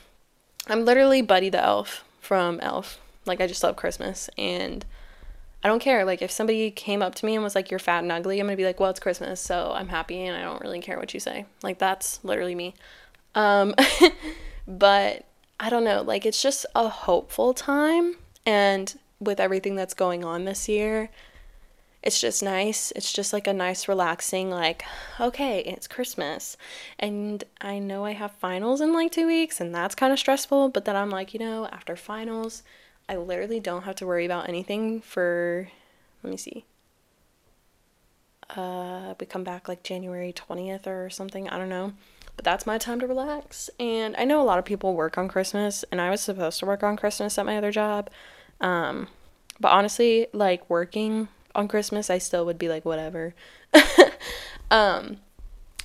I'm 0.68 0.84
literally 0.84 1.22
Buddy 1.22 1.50
the 1.50 1.62
Elf 1.62 2.04
from 2.20 2.60
Elf. 2.60 3.00
Like 3.24 3.40
I 3.40 3.46
just 3.46 3.62
love 3.62 3.76
Christmas 3.76 4.30
and 4.38 4.84
I 5.64 5.68
don't 5.68 5.80
care. 5.80 6.04
Like 6.04 6.22
if 6.22 6.30
somebody 6.30 6.70
came 6.70 7.02
up 7.02 7.14
to 7.16 7.26
me 7.26 7.34
and 7.34 7.42
was 7.42 7.56
like, 7.56 7.70
"You're 7.70 7.80
fat 7.80 8.04
and 8.04 8.12
ugly," 8.12 8.38
I'm 8.38 8.46
gonna 8.46 8.56
be 8.56 8.64
like, 8.64 8.78
"Well, 8.78 8.90
it's 8.90 9.00
Christmas, 9.00 9.40
so 9.40 9.72
I'm 9.74 9.88
happy 9.88 10.22
and 10.22 10.36
I 10.36 10.42
don't 10.42 10.60
really 10.60 10.80
care 10.80 10.98
what 10.98 11.12
you 11.12 11.18
say." 11.18 11.44
Like 11.62 11.78
that's 11.78 12.20
literally 12.22 12.54
me. 12.54 12.74
Um, 13.36 13.74
but 14.66 15.24
I 15.60 15.70
don't 15.70 15.84
know. 15.84 16.02
Like 16.02 16.26
it's 16.26 16.42
just 16.42 16.66
a 16.74 16.88
hopeful 16.88 17.54
time, 17.54 18.16
and 18.44 18.98
with 19.20 19.38
everything 19.38 19.76
that's 19.76 19.94
going 19.94 20.24
on 20.24 20.44
this 20.44 20.68
year, 20.68 21.10
it's 22.02 22.20
just 22.20 22.42
nice. 22.42 22.92
It's 22.92 23.12
just 23.12 23.32
like 23.32 23.46
a 23.46 23.52
nice, 23.52 23.88
relaxing, 23.88 24.50
like, 24.50 24.84
okay, 25.20 25.60
it's 25.60 25.86
Christmas. 25.86 26.56
And 26.98 27.42
I 27.60 27.78
know 27.78 28.04
I 28.04 28.12
have 28.12 28.32
finals 28.32 28.80
in 28.80 28.92
like 28.92 29.12
two 29.12 29.26
weeks, 29.26 29.60
and 29.60 29.74
that's 29.74 29.94
kind 29.94 30.12
of 30.12 30.18
stressful. 30.18 30.70
But 30.70 30.84
then 30.84 30.96
I'm 30.96 31.10
like, 31.10 31.34
you 31.34 31.40
know, 31.40 31.66
after 31.66 31.96
finals, 31.96 32.62
I 33.08 33.16
literally 33.16 33.60
don't 33.60 33.82
have 33.82 33.96
to 33.96 34.06
worry 34.06 34.24
about 34.24 34.48
anything 34.48 35.00
for, 35.00 35.68
let 36.22 36.30
me 36.30 36.36
see. 36.36 36.64
Uh, 38.50 39.14
we 39.18 39.26
come 39.26 39.42
back 39.42 39.66
like 39.66 39.82
January 39.82 40.32
20th 40.32 40.86
or 40.86 41.10
something. 41.10 41.48
I 41.48 41.58
don't 41.58 41.68
know. 41.68 41.92
But 42.36 42.44
that's 42.44 42.66
my 42.66 42.78
time 42.78 43.00
to 43.00 43.06
relax. 43.06 43.70
And 43.80 44.14
I 44.16 44.24
know 44.24 44.40
a 44.40 44.44
lot 44.44 44.58
of 44.58 44.64
people 44.64 44.94
work 44.94 45.16
on 45.16 45.28
Christmas, 45.28 45.84
and 45.90 46.00
I 46.00 46.10
was 46.10 46.20
supposed 46.20 46.60
to 46.60 46.66
work 46.66 46.82
on 46.82 46.96
Christmas 46.96 47.38
at 47.38 47.46
my 47.46 47.56
other 47.56 47.72
job. 47.72 48.10
Um, 48.60 49.08
but 49.58 49.72
honestly, 49.72 50.26
like 50.32 50.68
working 50.68 51.28
on 51.54 51.68
Christmas, 51.68 52.10
I 52.10 52.18
still 52.18 52.44
would 52.44 52.58
be 52.58 52.68
like, 52.68 52.84
whatever. 52.84 53.34
um, 54.70 55.18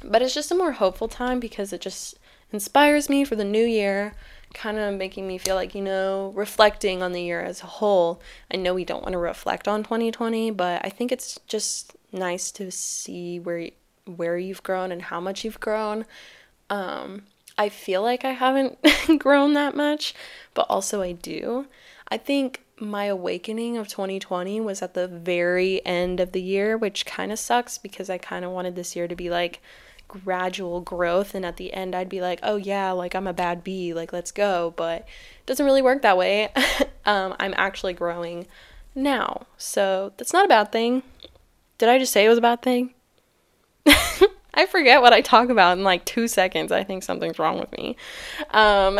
but 0.03 0.21
it's 0.21 0.33
just 0.33 0.51
a 0.51 0.55
more 0.55 0.73
hopeful 0.73 1.07
time 1.07 1.39
because 1.39 1.71
it 1.71 1.81
just 1.81 2.17
inspires 2.51 3.09
me 3.09 3.23
for 3.23 3.35
the 3.35 3.45
new 3.45 3.63
year, 3.63 4.13
kind 4.53 4.77
of 4.77 4.95
making 4.95 5.27
me 5.27 5.37
feel 5.37 5.55
like, 5.55 5.73
you 5.73 5.81
know, 5.81 6.33
reflecting 6.35 7.01
on 7.01 7.13
the 7.13 7.21
year 7.21 7.41
as 7.41 7.61
a 7.61 7.67
whole. 7.67 8.21
I 8.53 8.57
know 8.57 8.73
we 8.73 8.85
don't 8.85 9.03
want 9.03 9.13
to 9.13 9.19
reflect 9.19 9.67
on 9.67 9.83
2020, 9.83 10.51
but 10.51 10.81
I 10.83 10.89
think 10.89 11.11
it's 11.11 11.39
just 11.47 11.95
nice 12.11 12.51
to 12.51 12.71
see 12.71 13.39
where 13.39 13.69
where 14.05 14.37
you've 14.37 14.63
grown 14.63 14.91
and 14.91 15.03
how 15.03 15.19
much 15.19 15.45
you've 15.45 15.59
grown. 15.59 16.05
Um, 16.71 17.23
I 17.57 17.69
feel 17.69 18.01
like 18.01 18.25
I 18.25 18.31
haven't 18.31 18.79
grown 19.19 19.53
that 19.53 19.75
much, 19.75 20.15
but 20.55 20.65
also 20.69 21.01
I 21.01 21.11
do. 21.11 21.67
I 22.07 22.17
think 22.17 22.63
my 22.79 23.05
awakening 23.05 23.77
of 23.77 23.87
2020 23.87 24.59
was 24.61 24.81
at 24.81 24.95
the 24.95 25.07
very 25.07 25.85
end 25.85 26.19
of 26.19 26.31
the 26.31 26.41
year, 26.41 26.77
which 26.77 27.05
kind 27.05 27.31
of 27.31 27.37
sucks 27.37 27.77
because 27.77 28.09
I 28.09 28.17
kind 28.17 28.43
of 28.43 28.51
wanted 28.51 28.75
this 28.75 28.95
year 28.95 29.07
to 29.07 29.15
be 29.15 29.29
like 29.29 29.61
gradual 30.07 30.81
growth 30.81 31.35
and 31.35 31.45
at 31.45 31.57
the 31.57 31.73
end 31.73 31.93
I'd 31.93 32.09
be 32.09 32.21
like, 32.21 32.39
"Oh 32.41 32.55
yeah, 32.55 32.91
like 32.91 33.15
I'm 33.15 33.27
a 33.27 33.33
bad 33.33 33.63
bee, 33.63 33.93
like 33.93 34.11
let's 34.13 34.31
go." 34.31 34.73
But 34.75 35.01
it 35.01 35.45
doesn't 35.45 35.65
really 35.65 35.81
work 35.81 36.01
that 36.01 36.17
way. 36.17 36.49
um, 37.05 37.35
I'm 37.39 37.53
actually 37.57 37.93
growing 37.93 38.47
now. 38.95 39.45
So, 39.57 40.13
that's 40.17 40.33
not 40.33 40.45
a 40.45 40.49
bad 40.49 40.71
thing. 40.71 41.03
Did 41.77 41.89
I 41.89 41.99
just 41.99 42.13
say 42.13 42.25
it 42.25 42.29
was 42.29 42.37
a 42.37 42.41
bad 42.41 42.61
thing? 42.61 42.93
I 44.53 44.65
forget 44.65 45.01
what 45.01 45.13
I 45.13 45.21
talk 45.21 45.49
about 45.49 45.77
in 45.77 45.83
like 45.83 46.05
2 46.05 46.27
seconds. 46.27 46.71
I 46.71 46.83
think 46.83 47.03
something's 47.03 47.39
wrong 47.39 47.59
with 47.59 47.71
me. 47.71 47.95
Um, 48.51 48.99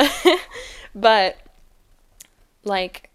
but 0.95 1.37
like 2.63 3.09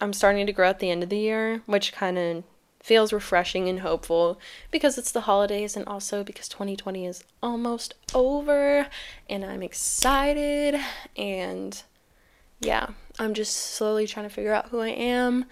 I'm 0.00 0.12
starting 0.12 0.46
to 0.46 0.52
grow 0.52 0.68
at 0.68 0.78
the 0.78 0.90
end 0.90 1.02
of 1.02 1.08
the 1.08 1.18
year, 1.18 1.62
which 1.66 1.92
kind 1.92 2.18
of 2.18 2.44
feels 2.80 3.12
refreshing 3.12 3.68
and 3.68 3.80
hopeful 3.80 4.40
because 4.70 4.96
it's 4.96 5.12
the 5.12 5.22
holidays 5.22 5.76
and 5.76 5.86
also 5.86 6.24
because 6.24 6.48
2020 6.48 7.06
is 7.06 7.24
almost 7.42 7.94
over 8.14 8.86
and 9.28 9.44
I'm 9.44 9.62
excited 9.62 10.80
and 11.16 11.82
yeah, 12.60 12.88
I'm 13.18 13.34
just 13.34 13.54
slowly 13.54 14.06
trying 14.06 14.28
to 14.28 14.34
figure 14.34 14.52
out 14.52 14.68
who 14.68 14.80
I 14.80 14.88
am. 14.88 15.44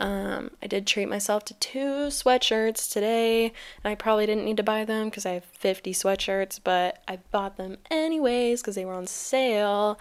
Um, 0.00 0.52
I 0.62 0.68
did 0.68 0.86
treat 0.86 1.06
myself 1.06 1.44
to 1.46 1.54
two 1.54 2.06
sweatshirts 2.08 2.90
today, 2.90 3.46
and 3.46 3.90
I 3.90 3.94
probably 3.94 4.26
didn't 4.26 4.44
need 4.44 4.56
to 4.58 4.62
buy 4.62 4.84
them 4.84 5.08
because 5.08 5.26
I 5.26 5.32
have 5.32 5.44
50 5.44 5.92
sweatshirts, 5.92 6.60
but 6.62 7.02
I 7.08 7.18
bought 7.32 7.56
them 7.56 7.78
anyways 7.90 8.60
because 8.60 8.76
they 8.76 8.84
were 8.84 8.94
on 8.94 9.06
sale. 9.06 9.98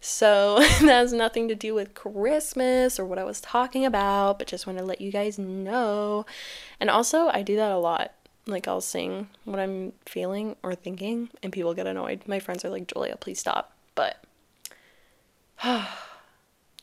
So 0.00 0.58
that 0.60 0.80
has 0.80 1.12
nothing 1.12 1.48
to 1.48 1.54
do 1.54 1.74
with 1.74 1.94
Christmas 1.94 3.00
or 3.00 3.04
what 3.04 3.18
I 3.18 3.24
was 3.24 3.40
talking 3.40 3.84
about, 3.84 4.38
but 4.38 4.48
just 4.48 4.66
want 4.66 4.78
to 4.78 4.84
let 4.84 5.00
you 5.00 5.10
guys 5.10 5.38
know. 5.38 6.24
And 6.78 6.88
also, 6.88 7.28
I 7.28 7.42
do 7.42 7.56
that 7.56 7.72
a 7.72 7.78
lot. 7.78 8.12
Like, 8.46 8.66
I'll 8.66 8.80
sing 8.80 9.28
what 9.44 9.60
I'm 9.60 9.92
feeling 10.06 10.56
or 10.62 10.74
thinking, 10.74 11.30
and 11.42 11.52
people 11.52 11.74
get 11.74 11.86
annoyed. 11.86 12.22
My 12.26 12.40
friends 12.40 12.64
are 12.64 12.70
like, 12.70 12.92
Julia, 12.92 13.16
please 13.16 13.38
stop. 13.38 13.72
But 13.94 14.22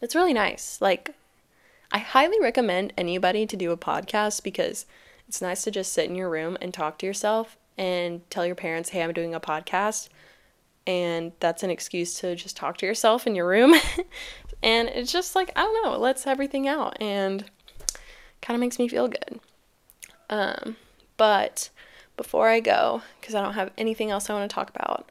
it's 0.02 0.16
really 0.16 0.34
nice. 0.34 0.78
Like, 0.82 1.16
I 1.92 2.00
highly 2.00 2.40
recommend 2.40 2.94
anybody 2.98 3.46
to 3.48 3.58
do 3.58 3.72
a 3.72 3.78
podcast 3.78 4.44
because 4.44 4.86
it's 5.28 5.42
nice 5.42 5.64
to 5.64 5.72
just 5.72 5.92
sit 5.94 6.10
in 6.10 6.16
your 6.16 6.30
room 6.30 6.58
and 6.62 6.74
talk 6.74 7.00
to 7.00 7.06
yourself 7.06 7.58
and 7.78 8.28
tell 8.30 8.46
your 8.46 8.56
parents, 8.56 8.90
hey, 8.90 9.02
I'm 9.02 9.14
doing 9.14 9.34
a 9.34 9.40
podcast. 9.40 10.10
And 10.86 11.32
that's 11.40 11.64
an 11.64 11.70
excuse 11.70 12.20
to 12.20 12.36
just 12.36 12.58
talk 12.58 12.78
to 12.78 12.86
yourself 12.86 13.26
in 13.26 13.36
your 13.36 13.48
room. 13.48 13.74
and 14.64 14.90
it's 14.90 15.12
just 15.12 15.36
like, 15.36 15.52
I 15.56 15.62
don't 15.62 15.84
know, 15.84 15.94
it 15.94 16.00
lets 16.00 16.28
everything 16.28 16.68
out 16.68 16.98
and 17.02 17.46
kind 18.42 18.56
of 18.56 18.60
makes 18.60 18.80
me 18.80 18.88
feel 18.88 19.08
good. 19.08 19.40
Um, 20.30 20.76
but 21.18 21.70
before 22.18 22.50
I 22.50 22.60
go, 22.60 23.02
because 23.20 23.34
I 23.34 23.42
don't 23.42 23.54
have 23.54 23.72
anything 23.78 24.12
else 24.12 24.30
I 24.30 24.34
want 24.34 24.50
to 24.50 24.54
talk 24.54 24.70
about, 24.70 25.10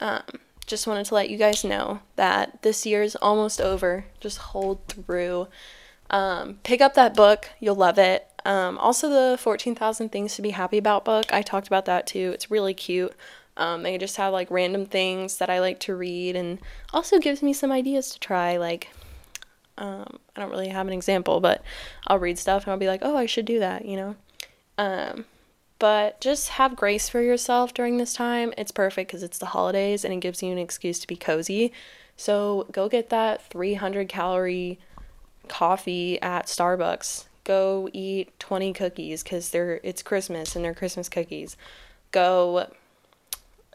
um, 0.00 0.22
just 0.66 0.86
wanted 0.86 1.06
to 1.06 1.14
let 1.14 1.30
you 1.30 1.36
guys 1.36 1.64
know 1.64 2.00
that 2.16 2.62
this 2.62 2.86
year 2.86 3.02
is 3.02 3.16
almost 3.16 3.60
over. 3.60 4.06
Just 4.20 4.38
hold 4.38 4.86
through. 4.88 5.48
Um, 6.10 6.58
pick 6.62 6.80
up 6.80 6.94
that 6.94 7.14
book, 7.14 7.50
you'll 7.60 7.74
love 7.74 7.98
it. 7.98 8.28
Um, 8.44 8.76
also, 8.78 9.08
the 9.08 9.38
14,000 9.38 10.10
Things 10.10 10.34
to 10.34 10.42
Be 10.42 10.50
Happy 10.50 10.78
About 10.78 11.04
book, 11.04 11.32
I 11.32 11.42
talked 11.42 11.66
about 11.66 11.84
that 11.86 12.06
too. 12.06 12.32
It's 12.34 12.50
really 12.50 12.74
cute. 12.74 13.14
Um, 13.56 13.82
they 13.82 13.98
just 13.98 14.16
have 14.16 14.32
like 14.32 14.50
random 14.50 14.86
things 14.86 15.38
that 15.38 15.50
I 15.50 15.60
like 15.60 15.78
to 15.80 15.94
read 15.94 16.36
and 16.36 16.58
also 16.92 17.18
gives 17.18 17.42
me 17.42 17.52
some 17.52 17.70
ideas 17.70 18.10
to 18.10 18.20
try. 18.20 18.56
Like, 18.56 18.88
um, 19.78 20.18
I 20.34 20.40
don't 20.40 20.50
really 20.50 20.68
have 20.68 20.86
an 20.86 20.92
example, 20.92 21.40
but 21.40 21.62
I'll 22.06 22.18
read 22.18 22.38
stuff 22.38 22.64
and 22.64 22.72
I'll 22.72 22.78
be 22.78 22.88
like, 22.88 23.00
oh, 23.02 23.16
I 23.16 23.26
should 23.26 23.44
do 23.44 23.58
that, 23.58 23.84
you 23.84 23.96
know? 23.96 24.16
Um, 24.78 25.26
but 25.78 26.20
just 26.20 26.50
have 26.50 26.76
grace 26.76 27.08
for 27.08 27.20
yourself 27.20 27.74
during 27.74 27.96
this 27.96 28.14
time. 28.14 28.54
It's 28.56 28.70
perfect 28.70 29.10
because 29.10 29.22
it's 29.22 29.38
the 29.38 29.46
holidays 29.46 30.04
and 30.04 30.14
it 30.14 30.20
gives 30.20 30.42
you 30.42 30.52
an 30.52 30.58
excuse 30.58 30.98
to 31.00 31.06
be 31.06 31.16
cozy. 31.16 31.72
So 32.16 32.66
go 32.70 32.88
get 32.88 33.10
that 33.10 33.42
300 33.50 34.08
calorie 34.08 34.78
coffee 35.52 36.20
at 36.22 36.46
Starbucks. 36.46 37.26
Go 37.44 37.90
eat 37.92 38.38
20 38.38 38.72
cookies 38.72 39.22
because 39.22 39.50
they're 39.50 39.80
it's 39.82 40.02
Christmas 40.02 40.56
and 40.56 40.64
they're 40.64 40.74
Christmas 40.74 41.10
cookies. 41.10 41.58
Go 42.10 42.68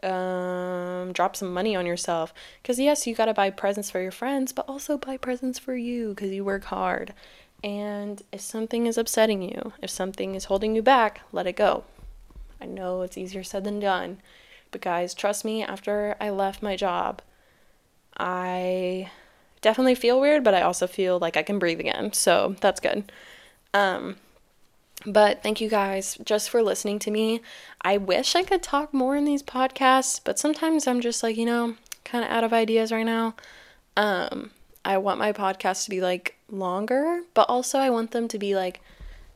um, 0.02 1.12
drop 1.12 1.36
some 1.36 1.52
money 1.54 1.76
on 1.76 1.86
yourself 1.86 2.34
because 2.60 2.80
yes, 2.80 3.06
you 3.06 3.14
gotta 3.14 3.32
buy 3.32 3.50
presents 3.50 3.90
for 3.90 4.00
your 4.00 4.10
friends, 4.10 4.52
but 4.52 4.68
also 4.68 4.98
buy 4.98 5.16
presents 5.16 5.58
for 5.58 5.76
you 5.76 6.10
because 6.10 6.32
you 6.32 6.44
work 6.44 6.64
hard. 6.64 7.14
And 7.62 8.22
if 8.32 8.40
something 8.40 8.86
is 8.86 8.98
upsetting 8.98 9.42
you, 9.42 9.72
if 9.80 9.90
something 9.90 10.34
is 10.34 10.46
holding 10.46 10.74
you 10.74 10.82
back, 10.82 11.20
let 11.30 11.46
it 11.46 11.56
go. 11.56 11.84
I 12.60 12.66
know 12.66 13.02
it's 13.02 13.18
easier 13.18 13.44
said 13.44 13.62
than 13.62 13.78
done, 13.78 14.18
but 14.72 14.80
guys, 14.80 15.14
trust 15.14 15.44
me, 15.44 15.62
after 15.62 16.16
I 16.20 16.30
left 16.30 16.60
my 16.60 16.74
job, 16.74 17.22
I 18.16 19.10
definitely 19.60 19.94
feel 19.94 20.20
weird, 20.20 20.44
but 20.44 20.54
I 20.54 20.62
also 20.62 20.86
feel 20.86 21.18
like 21.18 21.36
I 21.36 21.42
can 21.42 21.58
breathe 21.58 21.80
again. 21.80 22.12
So 22.12 22.56
that's 22.60 22.80
good. 22.80 23.10
Um, 23.74 24.16
but 25.06 25.42
thank 25.42 25.60
you 25.60 25.68
guys 25.68 26.18
just 26.24 26.50
for 26.50 26.62
listening 26.62 26.98
to 27.00 27.10
me. 27.10 27.40
I 27.82 27.98
wish 27.98 28.34
I 28.34 28.42
could 28.42 28.62
talk 28.62 28.92
more 28.92 29.16
in 29.16 29.24
these 29.24 29.42
podcasts, 29.42 30.20
but 30.22 30.38
sometimes 30.38 30.86
I'm 30.86 31.00
just 31.00 31.22
like, 31.22 31.36
you 31.36 31.46
know, 31.46 31.76
kind 32.04 32.24
of 32.24 32.30
out 32.30 32.44
of 32.44 32.52
ideas 32.52 32.90
right 32.90 33.06
now. 33.06 33.34
Um, 33.96 34.50
I 34.84 34.98
want 34.98 35.18
my 35.18 35.32
podcasts 35.32 35.84
to 35.84 35.90
be 35.90 36.00
like 36.00 36.36
longer, 36.50 37.22
but 37.34 37.48
also 37.48 37.78
I 37.78 37.90
want 37.90 38.10
them 38.10 38.26
to 38.28 38.38
be 38.38 38.56
like 38.56 38.80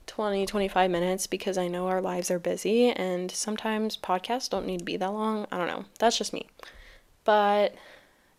20, 0.07 0.47
25 0.47 0.91
minutes 0.91 1.27
because 1.27 1.57
I 1.57 1.69
know 1.69 1.87
our 1.89 2.01
lives 2.01 2.31
are 2.31 2.39
busy 2.39 2.91
and 2.91 3.31
sometimes 3.31 3.97
podcasts 3.97 4.51
don't 4.51 4.67
need 4.67 4.81
to 4.81 4.85
be 4.85 4.97
that 4.97 5.13
long. 5.13 5.47
I 5.53 5.59
don't 5.59 5.69
know. 5.69 5.85
That's 5.99 6.19
just 6.19 6.33
me. 6.33 6.49
But 7.25 7.75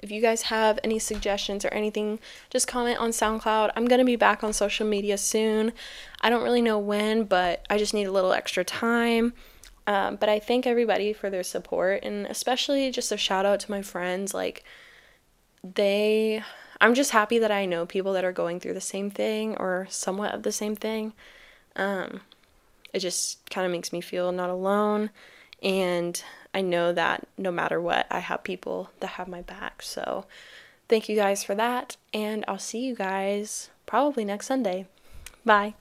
if 0.04 0.12
you 0.12 0.22
guys 0.22 0.44
have 0.44 0.80
any 0.84 1.00
suggestions 1.00 1.64
or 1.64 1.70
anything, 1.70 2.20
just 2.50 2.68
comment 2.68 3.00
on 3.00 3.12
SoundCloud. 3.12 3.72
I'm 3.76 3.86
going 3.86 4.00
to 4.00 4.06
be 4.06 4.18
back 4.18 4.44
on 4.44 4.52
social 4.52 4.86
media 4.86 5.18
soon. 5.18 5.72
I 6.22 6.30
don't 6.30 6.44
really 6.44 6.62
know 6.62 6.78
when, 6.78 7.24
but 7.24 7.66
I 7.70 7.78
just 7.78 7.94
need 7.94 8.06
a 8.06 8.12
little 8.12 8.34
extra 8.34 8.66
time. 8.66 9.34
Um, 9.88 10.18
but 10.18 10.30
I 10.30 10.40
thank 10.40 10.68
everybody 10.68 11.14
for 11.14 11.30
their 11.30 11.44
support 11.44 12.04
and 12.04 12.26
especially 12.28 12.90
just 12.92 13.12
a 13.12 13.18
shout 13.18 13.46
out 13.46 13.60
to 13.62 13.72
my 13.72 13.82
friends. 13.82 14.34
Like, 14.34 14.64
they, 15.64 16.44
I'm 16.82 16.94
just 16.94 17.12
happy 17.12 17.40
that 17.40 17.52
I 17.52 17.66
know 17.66 17.86
people 17.86 18.14
that 18.14 18.26
are 18.26 18.32
going 18.34 18.60
through 18.60 18.74
the 18.74 18.82
same 18.82 19.10
thing 19.10 19.56
or 19.58 19.88
somewhat 19.90 20.34
of 20.34 20.44
the 20.44 20.52
same 20.52 20.76
thing. 20.76 21.14
Um, 21.76 22.22
it 22.94 23.00
just 23.00 23.50
kind 23.50 23.66
of 23.66 23.72
makes 23.72 23.94
me 23.94 24.02
feel 24.02 24.32
not 24.32 24.50
alone. 24.50 25.10
And 25.62 26.22
I 26.54 26.62
know 26.62 26.94
that 26.94 27.28
no 27.38 27.52
matter 27.52 27.82
what, 27.82 28.06
I 28.12 28.20
have 28.20 28.44
people 28.44 28.92
that 29.00 29.08
have 29.08 29.28
my 29.28 29.42
back. 29.42 29.82
So 29.82 30.26
thank 30.88 31.10
you 31.10 31.16
guys 31.16 31.44
for 31.44 31.56
that. 31.56 31.98
And 32.14 32.46
I'll 32.48 32.60
see 32.60 32.86
you 32.86 32.96
guys 32.96 33.70
probably 33.86 34.26
next 34.26 34.48
Sunday. 34.48 34.88
Bye. 35.46 35.76